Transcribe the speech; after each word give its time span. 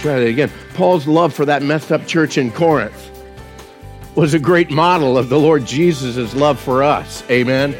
try 0.00 0.18
that 0.18 0.26
again. 0.26 0.50
Paul's 0.74 1.06
love 1.06 1.34
for 1.34 1.44
that 1.44 1.62
messed 1.62 1.92
up 1.92 2.06
church 2.06 2.38
in 2.38 2.50
Corinth 2.50 3.10
was 4.14 4.34
a 4.34 4.38
great 4.38 4.70
model 4.70 5.16
of 5.16 5.28
the 5.28 5.38
Lord 5.38 5.66
Jesus' 5.66 6.34
love 6.34 6.58
for 6.58 6.82
us. 6.82 7.22
Amen. 7.30 7.74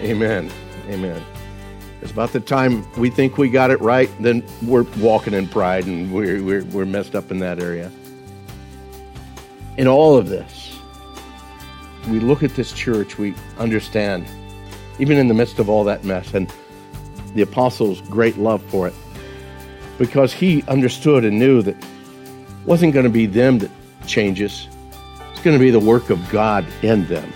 Amen. 0.00 0.50
Amen. 0.88 1.22
It's 2.02 2.12
about 2.12 2.32
the 2.32 2.40
time 2.40 2.86
we 2.96 3.10
think 3.10 3.38
we 3.38 3.48
got 3.48 3.70
it 3.70 3.80
right, 3.80 4.10
then 4.20 4.44
we're 4.62 4.84
walking 4.98 5.34
in 5.34 5.48
pride 5.48 5.86
and 5.86 6.12
we're, 6.12 6.42
we're, 6.42 6.64
we're 6.66 6.86
messed 6.86 7.14
up 7.14 7.30
in 7.30 7.38
that 7.40 7.60
area. 7.60 7.90
In 9.76 9.88
all 9.88 10.16
of 10.16 10.28
this, 10.28 10.78
we 12.08 12.20
look 12.20 12.42
at 12.42 12.54
this 12.54 12.72
church, 12.72 13.18
we 13.18 13.34
understand, 13.58 14.26
even 14.98 15.16
in 15.16 15.26
the 15.26 15.34
midst 15.34 15.58
of 15.58 15.68
all 15.68 15.84
that 15.84 16.04
mess, 16.04 16.32
and 16.34 16.52
the 17.34 17.42
apostles' 17.42 18.00
great 18.02 18.36
love 18.38 18.62
for 18.66 18.86
it 18.86 18.94
because 19.98 20.32
he 20.32 20.62
understood 20.64 21.24
and 21.24 21.38
knew 21.38 21.62
that 21.62 21.76
it 21.76 21.86
wasn't 22.64 22.92
going 22.92 23.04
to 23.04 23.10
be 23.10 23.26
them 23.26 23.58
that 23.58 23.70
changes. 24.06 24.68
It's 25.32 25.42
going 25.42 25.56
to 25.56 25.62
be 25.62 25.70
the 25.70 25.80
work 25.80 26.10
of 26.10 26.28
God 26.30 26.66
in 26.82 27.06
them 27.06 27.32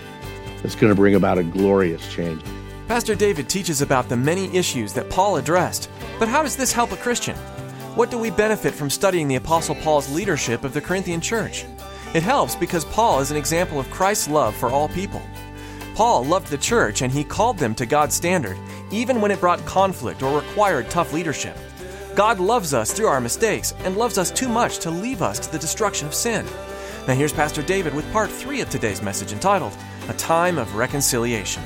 that's 0.63 0.75
going 0.75 0.91
to 0.91 0.97
bring 0.97 1.15
about 1.15 1.39
a 1.39 1.43
glorious 1.43 2.13
change. 2.13 2.43
Pastor 2.89 3.15
David 3.15 3.49
teaches 3.49 3.83
about 3.83 4.09
the 4.09 4.17
many 4.17 4.55
issues 4.57 4.93
that 4.95 5.09
Paul 5.11 5.37
addressed. 5.37 5.89
But 6.19 6.29
how 6.29 6.43
does 6.43 6.57
this 6.57 6.73
help 6.73 6.93
a 6.93 6.97
Christian? 6.97 7.37
What 7.95 8.11
do 8.11 8.19
we 8.19 8.31
benefit 8.31 8.75
from 8.75 8.91
studying 8.91 9.29
the 9.29 9.37
Apostle 9.37 9.75
Paul's 9.77 10.13
leadership 10.13 10.65
of 10.65 10.75
the 10.75 10.81
Corinthian 10.81 11.21
church? 11.21 11.65
It 12.15 12.23
helps 12.25 12.57
because 12.57 12.85
Paul 12.87 13.21
is 13.21 13.31
an 13.31 13.37
example 13.37 13.79
of 13.79 13.91
Christ's 13.91 14.29
love 14.29 14.57
for 14.57 14.71
all 14.71 14.89
people. 14.89 15.23
Paul 15.95 16.25
loved 16.25 16.49
the 16.49 16.59
church 16.59 17.03
and 17.03 17.13
he 17.13 17.23
called 17.23 17.59
them 17.59 17.75
to 17.77 17.87
God's 17.87 18.15
standard, 18.15 18.59
even 18.91 19.21
when 19.21 19.31
it 19.31 19.41
brought 19.41 19.65
conflict 19.67 20.23
or 20.23 20.37
required 20.37 20.91
tough 20.91 21.13
leadership. 21.13 21.57
God 22.15 22.41
loves 22.41 22.75
us 22.75 22.93
through 22.93 23.07
our 23.07 23.21
mistakes 23.21 23.75
and 23.85 23.97
loves 23.97 24.19
us 24.19 24.31
too 24.31 24.49
much 24.49 24.79
to 24.79 24.91
leave 24.91 25.23
us 25.23 25.39
to 25.39 25.53
the 25.53 25.59
destruction 25.59 26.07
of 26.07 26.15
sin. 26.15 26.45
Now, 27.07 27.15
here's 27.15 27.33
Pastor 27.33 27.63
David 27.63 27.95
with 27.95 28.11
part 28.13 28.31
three 28.31 28.61
of 28.61 28.69
today's 28.69 29.03
message 29.03 29.33
entitled 29.33 29.73
A 30.09 30.13
Time 30.15 30.59
of 30.59 30.75
Reconciliation. 30.75 31.63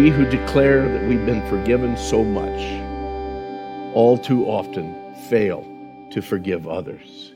We 0.00 0.08
who 0.08 0.24
declare 0.24 0.88
that 0.88 1.06
we've 1.06 1.26
been 1.26 1.46
forgiven 1.50 1.94
so 1.94 2.24
much, 2.24 2.58
all 3.94 4.16
too 4.16 4.46
often 4.46 4.94
fail 5.28 5.60
to 6.12 6.22
forgive 6.22 6.66
others. 6.66 7.34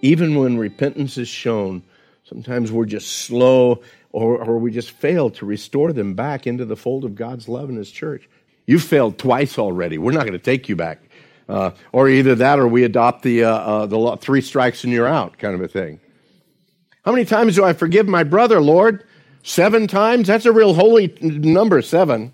Even 0.00 0.36
when 0.36 0.56
repentance 0.56 1.18
is 1.18 1.28
shown, 1.28 1.82
sometimes 2.24 2.72
we're 2.72 2.86
just 2.86 3.18
slow 3.18 3.82
or, 4.12 4.42
or 4.42 4.56
we 4.56 4.70
just 4.70 4.92
fail 4.92 5.28
to 5.28 5.44
restore 5.44 5.92
them 5.92 6.14
back 6.14 6.46
into 6.46 6.64
the 6.64 6.74
fold 6.74 7.04
of 7.04 7.16
God's 7.16 7.50
love 7.50 7.68
in 7.68 7.76
His 7.76 7.90
church. 7.90 8.26
You've 8.64 8.82
failed 8.82 9.18
twice 9.18 9.58
already. 9.58 9.98
We're 9.98 10.12
not 10.12 10.22
going 10.22 10.32
to 10.32 10.38
take 10.38 10.70
you 10.70 10.76
back. 10.76 11.02
Uh, 11.50 11.72
or 11.92 12.08
either 12.08 12.34
that 12.36 12.58
or 12.58 12.66
we 12.66 12.84
adopt 12.84 13.24
the, 13.24 13.44
uh, 13.44 13.52
uh, 13.52 13.84
the 13.84 13.98
law, 13.98 14.16
three 14.16 14.40
strikes 14.40 14.84
and 14.84 14.92
you're 14.94 15.06
out 15.06 15.36
kind 15.36 15.54
of 15.54 15.60
a 15.60 15.68
thing. 15.68 16.00
How 17.04 17.12
many 17.12 17.26
times 17.26 17.56
do 17.56 17.64
I 17.64 17.74
forgive 17.74 18.08
my 18.08 18.24
brother, 18.24 18.58
Lord? 18.62 19.04
Seven 19.42 19.86
times? 19.86 20.26
That's 20.26 20.46
a 20.46 20.52
real 20.52 20.74
holy 20.74 21.16
number, 21.20 21.82
seven. 21.82 22.32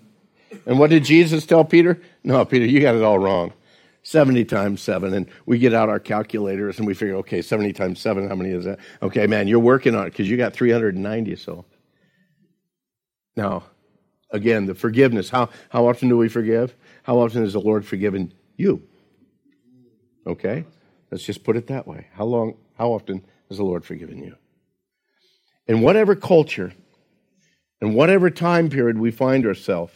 And 0.65 0.79
what 0.79 0.89
did 0.89 1.05
Jesus 1.05 1.45
tell 1.45 1.63
Peter? 1.63 2.01
No, 2.23 2.43
Peter, 2.45 2.65
you 2.65 2.81
got 2.81 2.95
it 2.95 3.03
all 3.03 3.19
wrong. 3.19 3.53
70 4.03 4.45
times 4.45 4.81
7. 4.81 5.13
And 5.13 5.27
we 5.45 5.57
get 5.57 5.73
out 5.73 5.89
our 5.89 5.99
calculators 5.99 6.77
and 6.77 6.87
we 6.87 6.93
figure, 6.93 7.15
okay, 7.17 7.41
70 7.41 7.73
times 7.73 7.99
7, 7.99 8.29
how 8.29 8.35
many 8.35 8.51
is 8.51 8.63
that? 8.63 8.79
Okay, 9.01 9.27
man, 9.27 9.49
you're 9.49 9.59
working 9.59 9.95
on 9.95 10.07
it 10.07 10.11
because 10.11 10.29
you 10.29 10.37
got 10.37 10.53
390 10.53 11.35
so. 11.35 11.65
Now, 13.35 13.63
again, 14.31 14.65
the 14.65 14.75
forgiveness. 14.75 15.29
How, 15.29 15.49
how 15.69 15.87
often 15.89 16.07
do 16.07 16.17
we 16.17 16.29
forgive? 16.29 16.73
How 17.03 17.17
often 17.19 17.41
has 17.41 17.51
the 17.51 17.59
Lord 17.59 17.85
forgiven 17.85 18.33
you? 18.55 18.81
Okay? 20.25 20.63
Let's 21.11 21.25
just 21.25 21.43
put 21.43 21.57
it 21.57 21.67
that 21.67 21.85
way. 21.85 22.07
How 22.13 22.25
long, 22.25 22.55
how 22.77 22.91
often 22.91 23.25
has 23.49 23.57
the 23.57 23.65
Lord 23.65 23.83
forgiven 23.83 24.23
you? 24.23 24.35
In 25.67 25.81
whatever 25.81 26.15
culture, 26.15 26.73
in 27.81 27.93
whatever 27.93 28.29
time 28.29 28.69
period 28.69 28.97
we 28.97 29.11
find 29.11 29.45
ourselves, 29.45 29.93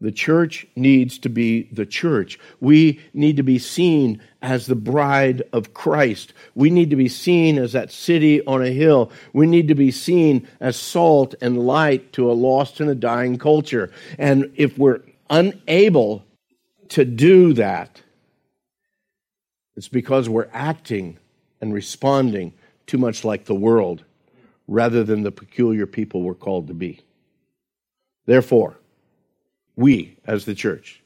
the 0.00 0.12
church 0.12 0.66
needs 0.76 1.18
to 1.20 1.30
be 1.30 1.62
the 1.72 1.86
church. 1.86 2.38
We 2.60 3.00
need 3.14 3.38
to 3.38 3.42
be 3.42 3.58
seen 3.58 4.20
as 4.42 4.66
the 4.66 4.74
bride 4.74 5.42
of 5.54 5.72
Christ. 5.72 6.34
We 6.54 6.68
need 6.68 6.90
to 6.90 6.96
be 6.96 7.08
seen 7.08 7.56
as 7.56 7.72
that 7.72 7.90
city 7.90 8.44
on 8.44 8.62
a 8.62 8.68
hill. 8.70 9.10
We 9.32 9.46
need 9.46 9.68
to 9.68 9.74
be 9.74 9.90
seen 9.90 10.46
as 10.60 10.76
salt 10.76 11.34
and 11.40 11.66
light 11.66 12.12
to 12.14 12.30
a 12.30 12.34
lost 12.34 12.80
and 12.80 12.90
a 12.90 12.94
dying 12.94 13.38
culture. 13.38 13.90
And 14.18 14.52
if 14.56 14.76
we're 14.76 15.00
unable 15.30 16.24
to 16.90 17.04
do 17.06 17.54
that, 17.54 18.02
it's 19.76 19.88
because 19.88 20.28
we're 20.28 20.48
acting 20.52 21.18
and 21.62 21.72
responding 21.72 22.52
too 22.86 22.98
much 22.98 23.24
like 23.24 23.46
the 23.46 23.54
world 23.54 24.04
rather 24.68 25.04
than 25.04 25.22
the 25.22 25.32
peculiar 25.32 25.86
people 25.86 26.22
we're 26.22 26.34
called 26.34 26.68
to 26.68 26.74
be. 26.74 27.00
Therefore, 28.26 28.76
we 29.76 30.16
as 30.26 30.44
the 30.44 30.54
church, 30.54 31.02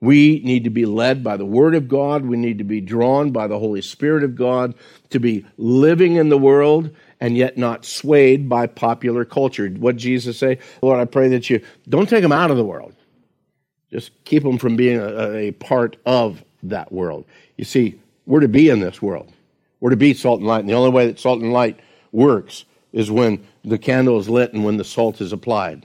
we 0.00 0.40
need 0.40 0.64
to 0.64 0.70
be 0.70 0.84
led 0.84 1.22
by 1.22 1.36
the 1.36 1.46
Word 1.46 1.76
of 1.76 1.88
God. 1.88 2.26
We 2.26 2.36
need 2.36 2.58
to 2.58 2.64
be 2.64 2.80
drawn 2.80 3.30
by 3.30 3.46
the 3.46 3.58
Holy 3.58 3.82
Spirit 3.82 4.24
of 4.24 4.34
God 4.34 4.74
to 5.10 5.20
be 5.20 5.46
living 5.56 6.16
in 6.16 6.28
the 6.28 6.38
world 6.38 6.90
and 7.20 7.36
yet 7.36 7.56
not 7.56 7.84
swayed 7.84 8.48
by 8.48 8.66
popular 8.66 9.24
culture. 9.24 9.68
What 9.68 9.96
Jesus 9.96 10.38
say? 10.38 10.58
Lord, 10.82 10.98
I 10.98 11.04
pray 11.04 11.28
that 11.28 11.48
you 11.48 11.62
don't 11.88 12.08
take 12.08 12.22
them 12.22 12.32
out 12.32 12.50
of 12.50 12.56
the 12.56 12.64
world. 12.64 12.96
Just 13.92 14.10
keep 14.24 14.42
them 14.42 14.58
from 14.58 14.74
being 14.74 14.98
a, 14.98 15.36
a 15.36 15.50
part 15.52 15.96
of 16.04 16.42
that 16.64 16.90
world. 16.90 17.24
You 17.56 17.64
see, 17.64 18.00
we're 18.26 18.40
to 18.40 18.48
be 18.48 18.70
in 18.70 18.80
this 18.80 19.00
world. 19.00 19.32
We're 19.78 19.90
to 19.90 19.96
be 19.96 20.14
salt 20.14 20.40
and 20.40 20.48
light. 20.48 20.60
And 20.60 20.68
the 20.68 20.74
only 20.74 20.90
way 20.90 21.06
that 21.06 21.20
salt 21.20 21.40
and 21.40 21.52
light 21.52 21.78
works 22.10 22.64
is 22.92 23.10
when 23.10 23.46
the 23.64 23.78
candle 23.78 24.18
is 24.18 24.28
lit 24.28 24.52
and 24.52 24.64
when 24.64 24.76
the 24.76 24.84
salt 24.84 25.20
is 25.20 25.32
applied. 25.32 25.84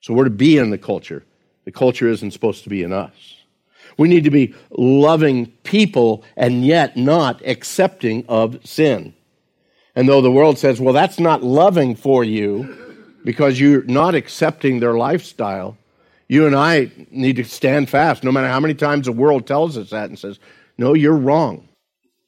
So 0.00 0.12
we're 0.12 0.24
to 0.24 0.30
be 0.30 0.58
in 0.58 0.70
the 0.70 0.78
culture. 0.78 1.24
The 1.64 1.72
culture 1.72 2.08
isn't 2.08 2.32
supposed 2.32 2.62
to 2.64 2.68
be 2.68 2.82
in 2.82 2.92
us. 2.92 3.36
We 3.96 4.08
need 4.08 4.24
to 4.24 4.30
be 4.30 4.54
loving 4.70 5.46
people 5.62 6.24
and 6.36 6.64
yet 6.64 6.96
not 6.96 7.46
accepting 7.46 8.24
of 8.28 8.66
sin. 8.66 9.14
And 9.94 10.08
though 10.08 10.20
the 10.20 10.30
world 10.30 10.58
says, 10.58 10.80
well, 10.80 10.92
that's 10.92 11.20
not 11.20 11.42
loving 11.42 11.94
for 11.94 12.24
you 12.24 12.76
because 13.24 13.60
you're 13.60 13.84
not 13.84 14.14
accepting 14.14 14.80
their 14.80 14.94
lifestyle, 14.94 15.78
you 16.28 16.46
and 16.46 16.56
I 16.56 16.90
need 17.10 17.36
to 17.36 17.44
stand 17.44 17.88
fast, 17.88 18.24
no 18.24 18.32
matter 18.32 18.48
how 18.48 18.60
many 18.60 18.74
times 18.74 19.06
the 19.06 19.12
world 19.12 19.46
tells 19.46 19.78
us 19.78 19.90
that 19.90 20.08
and 20.08 20.18
says, 20.18 20.38
no, 20.76 20.94
you're 20.94 21.16
wrong 21.16 21.68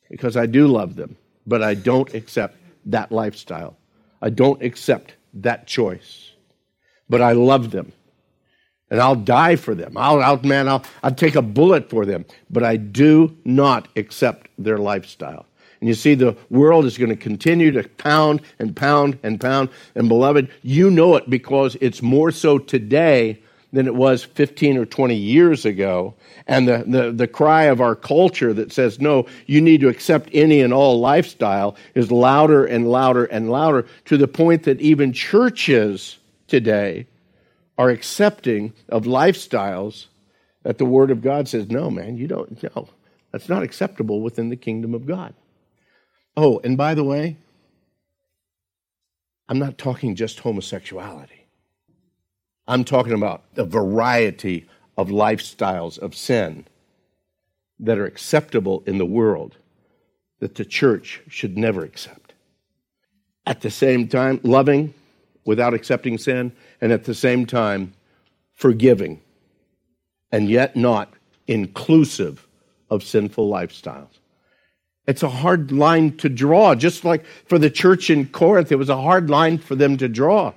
because 0.08 0.36
I 0.36 0.46
do 0.46 0.68
love 0.68 0.94
them, 0.94 1.16
but 1.46 1.62
I 1.62 1.74
don't 1.74 2.14
accept 2.14 2.56
that 2.86 3.12
lifestyle. 3.12 3.76
I 4.22 4.30
don't 4.30 4.62
accept 4.62 5.14
that 5.34 5.66
choice, 5.66 6.30
but 7.08 7.20
I 7.20 7.32
love 7.32 7.70
them. 7.70 7.92
And 8.88 9.00
I'll 9.00 9.16
die 9.16 9.56
for 9.56 9.74
them. 9.74 9.96
I'll, 9.96 10.22
I'll 10.22 10.40
man, 10.42 10.68
I'll, 10.68 10.84
I'll 11.02 11.14
take 11.14 11.34
a 11.34 11.42
bullet 11.42 11.90
for 11.90 12.06
them. 12.06 12.24
But 12.48 12.62
I 12.62 12.76
do 12.76 13.36
not 13.44 13.88
accept 13.96 14.48
their 14.58 14.78
lifestyle. 14.78 15.46
And 15.80 15.88
you 15.88 15.94
see, 15.94 16.14
the 16.14 16.36
world 16.50 16.84
is 16.84 16.96
going 16.96 17.10
to 17.10 17.16
continue 17.16 17.70
to 17.72 17.88
pound 17.88 18.42
and 18.58 18.74
pound 18.74 19.18
and 19.22 19.40
pound. 19.40 19.70
And 19.94 20.08
beloved, 20.08 20.50
you 20.62 20.90
know 20.90 21.16
it 21.16 21.28
because 21.28 21.76
it's 21.80 22.00
more 22.00 22.30
so 22.30 22.58
today 22.58 23.42
than 23.76 23.86
it 23.86 23.94
was 23.94 24.24
15 24.24 24.78
or 24.78 24.86
20 24.86 25.14
years 25.14 25.66
ago. 25.66 26.14
And 26.46 26.66
the, 26.66 26.84
the, 26.86 27.12
the 27.12 27.28
cry 27.28 27.64
of 27.64 27.82
our 27.82 27.94
culture 27.94 28.54
that 28.54 28.72
says, 28.72 29.02
no, 29.02 29.26
you 29.44 29.60
need 29.60 29.82
to 29.82 29.88
accept 29.88 30.30
any 30.32 30.62
and 30.62 30.72
all 30.72 30.98
lifestyle 30.98 31.76
is 31.94 32.10
louder 32.10 32.64
and 32.64 32.88
louder 32.88 33.26
and 33.26 33.50
louder 33.50 33.84
to 34.06 34.16
the 34.16 34.26
point 34.26 34.62
that 34.62 34.80
even 34.80 35.12
churches 35.12 36.16
today 36.48 37.06
are 37.76 37.90
accepting 37.90 38.72
of 38.88 39.04
lifestyles 39.04 40.06
that 40.62 40.78
the 40.78 40.86
Word 40.86 41.10
of 41.10 41.20
God 41.20 41.46
says, 41.46 41.68
no, 41.68 41.90
man, 41.90 42.16
you 42.16 42.26
don't, 42.26 42.62
no, 42.62 42.88
that's 43.30 43.50
not 43.50 43.62
acceptable 43.62 44.22
within 44.22 44.48
the 44.48 44.56
kingdom 44.56 44.94
of 44.94 45.06
God. 45.06 45.34
Oh, 46.34 46.62
and 46.64 46.78
by 46.78 46.94
the 46.94 47.04
way, 47.04 47.36
I'm 49.50 49.58
not 49.58 49.76
talking 49.76 50.14
just 50.14 50.40
homosexuality. 50.40 51.35
I'm 52.68 52.84
talking 52.84 53.12
about 53.12 53.42
the 53.54 53.64
variety 53.64 54.66
of 54.96 55.08
lifestyles 55.08 55.98
of 55.98 56.14
sin 56.14 56.66
that 57.78 57.98
are 57.98 58.06
acceptable 58.06 58.82
in 58.86 58.98
the 58.98 59.06
world 59.06 59.56
that 60.40 60.54
the 60.54 60.64
church 60.64 61.22
should 61.28 61.56
never 61.56 61.84
accept. 61.84 62.34
At 63.46 63.60
the 63.60 63.70
same 63.70 64.08
time, 64.08 64.40
loving 64.42 64.94
without 65.46 65.72
accepting 65.72 66.18
sin, 66.18 66.52
and 66.80 66.92
at 66.92 67.04
the 67.04 67.14
same 67.14 67.46
time, 67.46 67.94
forgiving, 68.52 69.20
and 70.32 70.50
yet 70.50 70.76
not 70.76 71.14
inclusive 71.46 72.46
of 72.90 73.02
sinful 73.02 73.48
lifestyles. 73.48 74.18
It's 75.06 75.22
a 75.22 75.28
hard 75.28 75.70
line 75.70 76.16
to 76.16 76.28
draw, 76.28 76.74
just 76.74 77.04
like 77.04 77.24
for 77.46 77.58
the 77.58 77.70
church 77.70 78.10
in 78.10 78.26
Corinth, 78.26 78.72
it 78.72 78.76
was 78.76 78.88
a 78.88 79.00
hard 79.00 79.30
line 79.30 79.58
for 79.58 79.76
them 79.76 79.96
to 79.98 80.08
draw. 80.08 80.52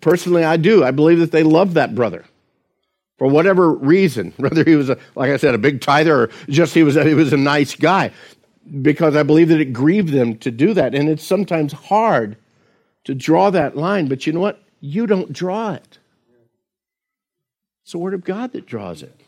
Personally, 0.00 0.44
I 0.44 0.56
do. 0.56 0.84
I 0.84 0.90
believe 0.90 1.18
that 1.18 1.32
they 1.32 1.42
love 1.42 1.74
that 1.74 1.94
brother 1.94 2.24
for 3.18 3.28
whatever 3.28 3.72
reason, 3.72 4.32
whether 4.36 4.64
he 4.64 4.76
was, 4.76 4.90
a, 4.90 4.98
like 5.14 5.30
I 5.30 5.36
said, 5.36 5.54
a 5.54 5.58
big 5.58 5.80
tither 5.80 6.24
or 6.24 6.30
just 6.48 6.74
he 6.74 6.82
was, 6.82 6.94
he 6.94 7.14
was 7.14 7.32
a 7.32 7.38
nice 7.38 7.74
guy, 7.74 8.10
because 8.82 9.16
I 9.16 9.22
believe 9.22 9.48
that 9.48 9.60
it 9.60 9.72
grieved 9.72 10.10
them 10.10 10.38
to 10.38 10.50
do 10.50 10.74
that. 10.74 10.94
And 10.94 11.08
it's 11.08 11.24
sometimes 11.24 11.72
hard 11.72 12.36
to 13.04 13.14
draw 13.14 13.50
that 13.50 13.76
line, 13.76 14.08
but 14.08 14.26
you 14.26 14.32
know 14.32 14.40
what? 14.40 14.62
You 14.80 15.06
don't 15.06 15.32
draw 15.32 15.72
it. 15.72 15.98
It's 17.82 17.92
the 17.92 17.98
Word 17.98 18.14
of 18.14 18.24
God 18.24 18.52
that 18.52 18.66
draws 18.66 19.02
it. 19.02 19.20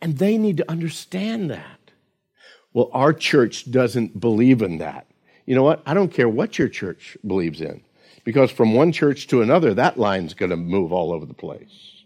And 0.00 0.16
they 0.16 0.38
need 0.38 0.56
to 0.56 0.70
understand 0.70 1.50
that. 1.50 1.78
Well, 2.72 2.88
our 2.92 3.12
church 3.12 3.70
doesn't 3.70 4.18
believe 4.18 4.62
in 4.62 4.78
that. 4.78 5.06
You 5.44 5.54
know 5.54 5.62
what? 5.62 5.82
I 5.84 5.92
don't 5.92 6.12
care 6.12 6.28
what 6.28 6.58
your 6.58 6.68
church 6.68 7.18
believes 7.26 7.60
in, 7.60 7.82
because 8.24 8.50
from 8.50 8.74
one 8.74 8.92
church 8.92 9.26
to 9.28 9.42
another, 9.42 9.74
that 9.74 9.98
line's 9.98 10.34
going 10.34 10.50
to 10.50 10.56
move 10.56 10.92
all 10.92 11.12
over 11.12 11.26
the 11.26 11.34
place. 11.34 12.04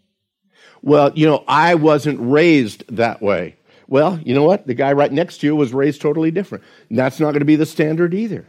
Well, 0.83 1.13
you 1.15 1.27
know, 1.27 1.45
I 1.49 1.77
wasn't 1.77 2.19
raised 2.21 2.85
that 2.97 3.23
way. 3.23 3.57
Well, 3.87 4.19
you 4.25 4.35
know 4.35 4.45
what? 4.45 4.67
The 4.67 4.75
guy 4.75 4.93
right 4.93 5.13
next 5.13 5.39
to 5.39 5.47
you 5.47 5.57
was 5.57 5.73
raised 5.73 6.01
totally 6.01 6.31
different. 6.31 6.65
And 6.89 6.99
that's 6.99 7.21
not 7.21 7.31
going 7.31 7.41
to 7.41 7.47
be 7.47 7.57
the 7.57 7.67
standard 7.67 8.15
either. 8.15 8.47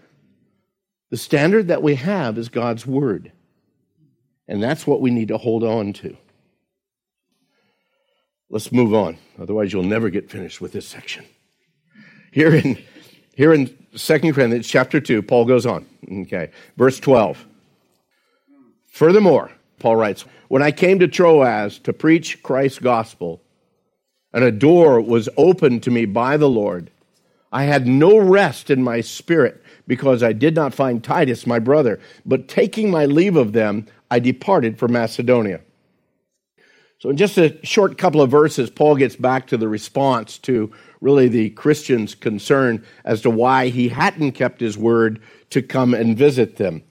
The 1.12 1.18
standard 1.18 1.70
that 1.70 1.84
we 1.84 1.96
have 1.96 2.38
is 2.38 2.50
God's 2.50 2.86
Word. 2.86 3.32
And 4.48 4.62
that's 4.62 4.86
what 4.86 5.02
we 5.02 5.12
need 5.12 5.30
to 5.30 5.38
hold 5.38 5.64
on 5.64 5.94
to. 5.94 6.18
Let's 8.50 8.72
move 8.72 8.94
on. 8.94 9.18
Otherwise, 9.40 9.74
you'll 9.74 9.84
never 9.84 10.10
get 10.10 10.30
finished 10.30 10.62
with 10.62 10.72
this 10.72 10.88
section. 10.88 11.26
Here 12.32 12.54
in, 12.54 12.78
here 13.36 13.54
in 13.54 13.68
2 13.96 14.20
Corinthians 14.20 14.68
chapter 14.68 15.00
2, 15.00 15.22
Paul 15.22 15.46
goes 15.46 15.66
on. 15.66 15.86
Okay. 16.10 16.52
Verse 16.78 17.00
12. 17.00 17.46
Furthermore, 18.96 19.52
Paul 19.80 19.98
writes, 19.98 20.24
When 20.48 20.62
I 20.62 20.72
came 20.72 21.00
to 21.00 21.08
Troas 21.10 21.80
to 21.80 21.92
preach 21.92 22.42
Christ's 22.42 22.80
gospel, 22.80 23.42
and 24.32 24.42
a 24.42 24.54
door 24.54 25.02
was 25.02 25.28
opened 25.36 25.84
to 25.84 25.92
me 25.92 26.06
by 26.06 26.38
the 26.38 26.48
Lord, 26.48 26.92
I 27.52 27.64
had 27.66 27.88
no 27.88 28.18
rest 28.18 28.70
in 28.70 28.82
my 28.82 29.02
spirit 29.02 29.62
because 29.86 30.24
I 30.24 30.32
did 30.32 30.56
not 30.56 30.74
find 30.74 31.04
Titus, 31.04 31.46
my 31.46 31.60
brother. 31.60 32.00
But 32.26 32.48
taking 32.48 32.90
my 32.90 33.06
leave 33.06 33.36
of 33.36 33.52
them, 33.52 33.86
I 34.10 34.20
departed 34.20 34.80
for 34.80 34.88
Macedonia. 34.88 35.60
So, 37.00 37.10
in 37.10 37.18
just 37.18 37.38
a 37.38 37.60
short 37.66 37.98
couple 37.98 38.22
of 38.22 38.32
verses, 38.32 38.70
Paul 38.70 38.96
gets 38.96 39.18
back 39.18 39.48
to 39.48 39.58
the 39.58 39.68
response 39.68 40.38
to 40.38 40.72
really 41.02 41.28
the 41.28 41.50
Christian's 41.50 42.16
concern 42.16 42.82
as 43.04 43.20
to 43.24 43.30
why 43.30 43.68
he 43.68 43.90
hadn't 43.90 44.32
kept 44.32 44.62
his 44.62 44.78
word 44.78 45.22
to 45.50 45.62
come 45.62 45.94
and 45.94 46.18
visit 46.18 46.56
them. 46.56 46.84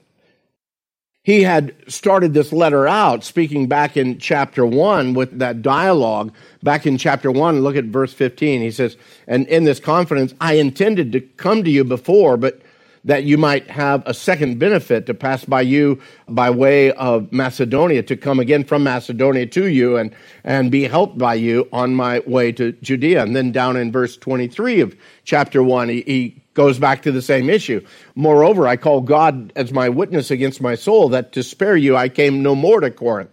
He 1.25 1.41
had 1.41 1.73
started 1.87 2.35
this 2.35 2.53
letter 2.53 2.87
out 2.87 3.23
speaking 3.23 3.67
back 3.67 3.97
in 3.97 4.19
chapter 4.19 4.63
1 4.63 5.15
with 5.15 5.39
that 5.39 5.63
dialogue. 5.63 6.31
Back 6.61 6.85
in 6.85 6.99
chapter 6.99 7.31
1, 7.31 7.61
look 7.61 7.75
at 7.75 7.85
verse 7.85 8.13
15. 8.13 8.61
He 8.61 8.69
says, 8.69 8.95
And 9.27 9.47
in 9.47 9.63
this 9.63 9.79
confidence, 9.79 10.35
I 10.39 10.53
intended 10.53 11.11
to 11.13 11.21
come 11.21 11.63
to 11.63 11.71
you 11.71 11.83
before, 11.83 12.37
but 12.37 12.61
that 13.05 13.23
you 13.23 13.39
might 13.39 13.67
have 13.71 14.03
a 14.05 14.13
second 14.13 14.59
benefit 14.59 15.07
to 15.07 15.15
pass 15.15 15.43
by 15.45 15.61
you 15.61 15.99
by 16.29 16.51
way 16.51 16.91
of 16.91 17.31
Macedonia, 17.31 18.03
to 18.03 18.15
come 18.15 18.39
again 18.39 18.63
from 18.63 18.83
Macedonia 18.83 19.47
to 19.47 19.65
you 19.65 19.97
and, 19.97 20.15
and 20.43 20.69
be 20.69 20.83
helped 20.83 21.17
by 21.17 21.33
you 21.33 21.67
on 21.73 21.95
my 21.95 22.19
way 22.27 22.51
to 22.51 22.71
Judea. 22.83 23.23
And 23.23 23.35
then 23.35 23.51
down 23.51 23.77
in 23.77 23.91
verse 23.91 24.15
23 24.15 24.79
of 24.81 24.95
chapter 25.23 25.63
1, 25.63 25.89
he, 25.89 26.01
he 26.01 26.43
goes 26.55 26.79
back 26.79 27.03
to 27.03 27.11
the 27.11 27.21
same 27.21 27.49
issue. 27.49 27.85
Moreover, 28.15 28.67
I 28.67 28.77
call 28.77 29.01
God 29.01 29.53
as 29.55 29.71
my 29.71 29.87
witness 29.89 30.31
against 30.31 30.61
my 30.61 30.73
soul 30.73 31.09
that 31.09 31.31
to 31.33 31.43
spare 31.43 31.77
you 31.77 31.95
I 31.95 32.09
came 32.09 32.41
no 32.41 32.55
more 32.55 32.79
to 32.79 32.89
Corinth. 32.89 33.29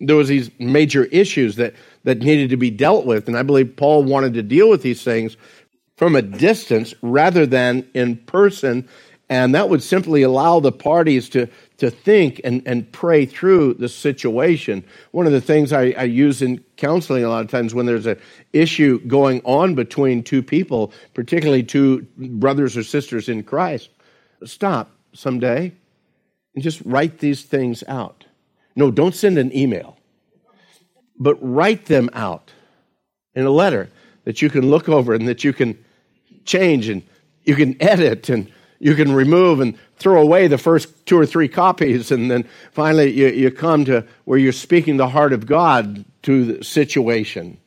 There 0.00 0.16
was 0.16 0.28
these 0.28 0.50
major 0.58 1.06
issues 1.06 1.56
that, 1.56 1.74
that 2.04 2.18
needed 2.18 2.50
to 2.50 2.56
be 2.56 2.70
dealt 2.70 3.06
with, 3.06 3.26
and 3.26 3.36
I 3.36 3.42
believe 3.42 3.74
Paul 3.76 4.04
wanted 4.04 4.34
to 4.34 4.42
deal 4.42 4.68
with 4.68 4.82
these 4.82 5.02
things 5.02 5.36
from 5.96 6.14
a 6.14 6.22
distance 6.22 6.94
rather 7.02 7.46
than 7.46 7.88
in 7.94 8.16
person. 8.16 8.88
And 9.30 9.54
that 9.54 9.68
would 9.68 9.82
simply 9.82 10.22
allow 10.22 10.58
the 10.58 10.72
parties 10.72 11.28
to, 11.30 11.48
to 11.76 11.90
think 11.90 12.40
and, 12.44 12.62
and 12.64 12.90
pray 12.92 13.26
through 13.26 13.74
the 13.74 13.88
situation. 13.88 14.82
One 15.10 15.26
of 15.26 15.32
the 15.32 15.40
things 15.40 15.72
I, 15.72 15.94
I 15.98 16.04
use 16.04 16.40
in 16.40 16.64
counseling 16.76 17.24
a 17.24 17.28
lot 17.28 17.44
of 17.44 17.50
times 17.50 17.74
when 17.74 17.84
there's 17.84 18.06
an 18.06 18.18
issue 18.54 19.00
going 19.06 19.42
on 19.44 19.74
between 19.74 20.22
two 20.22 20.42
people, 20.42 20.92
particularly 21.12 21.62
two 21.62 22.06
brothers 22.16 22.76
or 22.76 22.82
sisters 22.82 23.28
in 23.28 23.42
Christ, 23.42 23.90
stop 24.44 24.90
someday 25.12 25.72
and 26.54 26.64
just 26.64 26.80
write 26.86 27.18
these 27.18 27.42
things 27.42 27.84
out. 27.86 28.24
No, 28.76 28.90
don't 28.90 29.14
send 29.14 29.36
an 29.36 29.54
email, 29.54 29.98
but 31.18 31.36
write 31.42 31.86
them 31.86 32.08
out 32.14 32.50
in 33.34 33.44
a 33.44 33.50
letter 33.50 33.90
that 34.24 34.40
you 34.40 34.48
can 34.48 34.70
look 34.70 34.88
over 34.88 35.14
and 35.14 35.28
that 35.28 35.44
you 35.44 35.52
can 35.52 35.76
change 36.44 36.88
and 36.88 37.02
you 37.44 37.54
can 37.54 37.80
edit 37.82 38.30
and 38.30 38.50
you 38.78 38.94
can 38.94 39.12
remove 39.12 39.60
and 39.60 39.76
throw 39.96 40.22
away 40.22 40.46
the 40.46 40.58
first 40.58 41.06
two 41.06 41.18
or 41.18 41.26
three 41.26 41.48
copies 41.48 42.10
and 42.10 42.30
then 42.30 42.44
finally 42.72 43.10
you, 43.10 43.28
you 43.28 43.50
come 43.50 43.84
to 43.84 44.04
where 44.24 44.38
you're 44.38 44.52
speaking 44.52 44.96
the 44.96 45.08
heart 45.08 45.32
of 45.32 45.46
god 45.46 46.04
to 46.22 46.44
the 46.44 46.64
situation. 46.64 47.58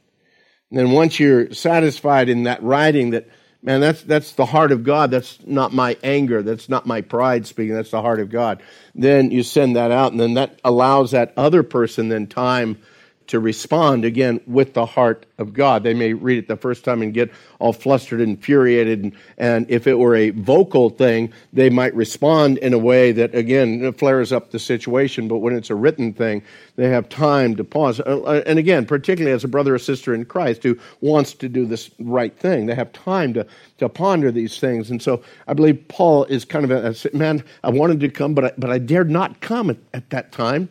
And 0.70 0.80
then 0.80 0.92
once 0.92 1.20
you're 1.20 1.52
satisfied 1.52 2.30
in 2.30 2.44
that 2.44 2.64
writing 2.64 3.12
that 3.12 3.28
man 3.62 3.82
that's 3.82 4.02
that's 4.04 4.34
the 4.34 4.46
heart 4.46 4.72
of 4.72 4.84
god 4.84 5.12
that's 5.12 5.38
not 5.46 5.74
my 5.74 5.98
anger 6.04 6.42
that's 6.42 6.68
not 6.70 6.88
my 6.88 7.02
pride 7.02 7.46
speaking 7.46 7.76
that's 7.76 7.92
the 7.92 8.02
heart 8.02 8.20
of 8.20 8.30
god 8.30 8.64
then 8.96 9.32
you 9.32 9.44
send 9.44 9.76
that 9.76 9.92
out 9.92 10.12
and 10.12 10.20
then 10.20 10.34
that 10.34 10.60
allows 10.64 11.12
that 11.12 11.34
other 11.38 11.62
person 11.62 12.10
then 12.10 12.26
time 12.26 12.82
to 13.28 13.40
respond 13.40 14.04
again 14.04 14.42
with 14.46 14.74
the 14.74 14.86
heart 14.86 15.26
of 15.38 15.54
God. 15.54 15.84
They 15.84 15.94
may 15.94 16.14
read 16.14 16.40
it 16.40 16.48
the 16.48 16.58
first 16.58 16.84
time 16.84 17.02
and 17.02 17.14
get 17.14 17.32
all 17.60 17.74
flustered 17.74 18.20
and 18.20 18.32
infuriated. 18.32 19.04
And, 19.04 19.16
and 19.38 19.66
if 19.70 19.88
it 19.88 19.98
were 20.00 20.16
a 20.16 20.32
vocal 20.32 20.90
thing, 20.90 21.32
they 21.54 21.70
might 21.70 21.94
respond 21.96 22.58
in 22.58 22.74
a 22.74 22.78
way 22.78 23.12
that, 23.14 23.34
again, 23.34 23.94
flares 23.94 24.32
up 24.32 24.52
the 24.52 24.60
situation. 24.60 25.28
But 25.28 25.38
when 25.38 25.56
it's 25.56 25.70
a 25.70 25.76
written 25.76 26.14
thing, 26.14 26.44
they 26.76 26.90
have 26.90 27.08
time 27.10 27.56
to 27.56 27.64
pause. 27.64 28.00
Uh, 28.00 28.22
uh, 28.22 28.44
and 28.46 28.60
again, 28.60 28.86
particularly 28.86 29.34
as 29.34 29.44
a 29.44 29.48
brother 29.48 29.76
or 29.76 29.80
sister 29.80 30.14
in 30.14 30.26
Christ 30.26 30.64
who 30.64 30.78
wants 31.00 31.34
to 31.36 31.48
do 31.48 31.66
this 31.66 31.90
right 32.00 32.38
thing, 32.38 32.66
they 32.66 32.76
have 32.76 32.92
time 32.92 33.34
to, 33.34 33.46
to 33.78 33.88
ponder 33.88 34.32
these 34.32 34.60
things. 34.60 34.92
And 34.92 35.02
so 35.02 35.24
I 35.48 35.54
believe 35.54 35.88
Paul 35.88 36.26
is 36.26 36.44
kind 36.44 36.70
of 36.70 36.72
a, 36.72 37.16
man, 37.16 37.44
I 37.64 37.70
wanted 37.70 38.00
to 38.02 38.10
come, 38.10 38.34
but 38.34 38.46
I, 38.46 38.52
but 38.58 38.70
I 38.70 38.78
dared 38.78 39.10
not 39.10 39.42
come 39.42 39.70
at, 39.70 39.78
at 39.94 40.10
that 40.10 40.32
time 40.32 40.70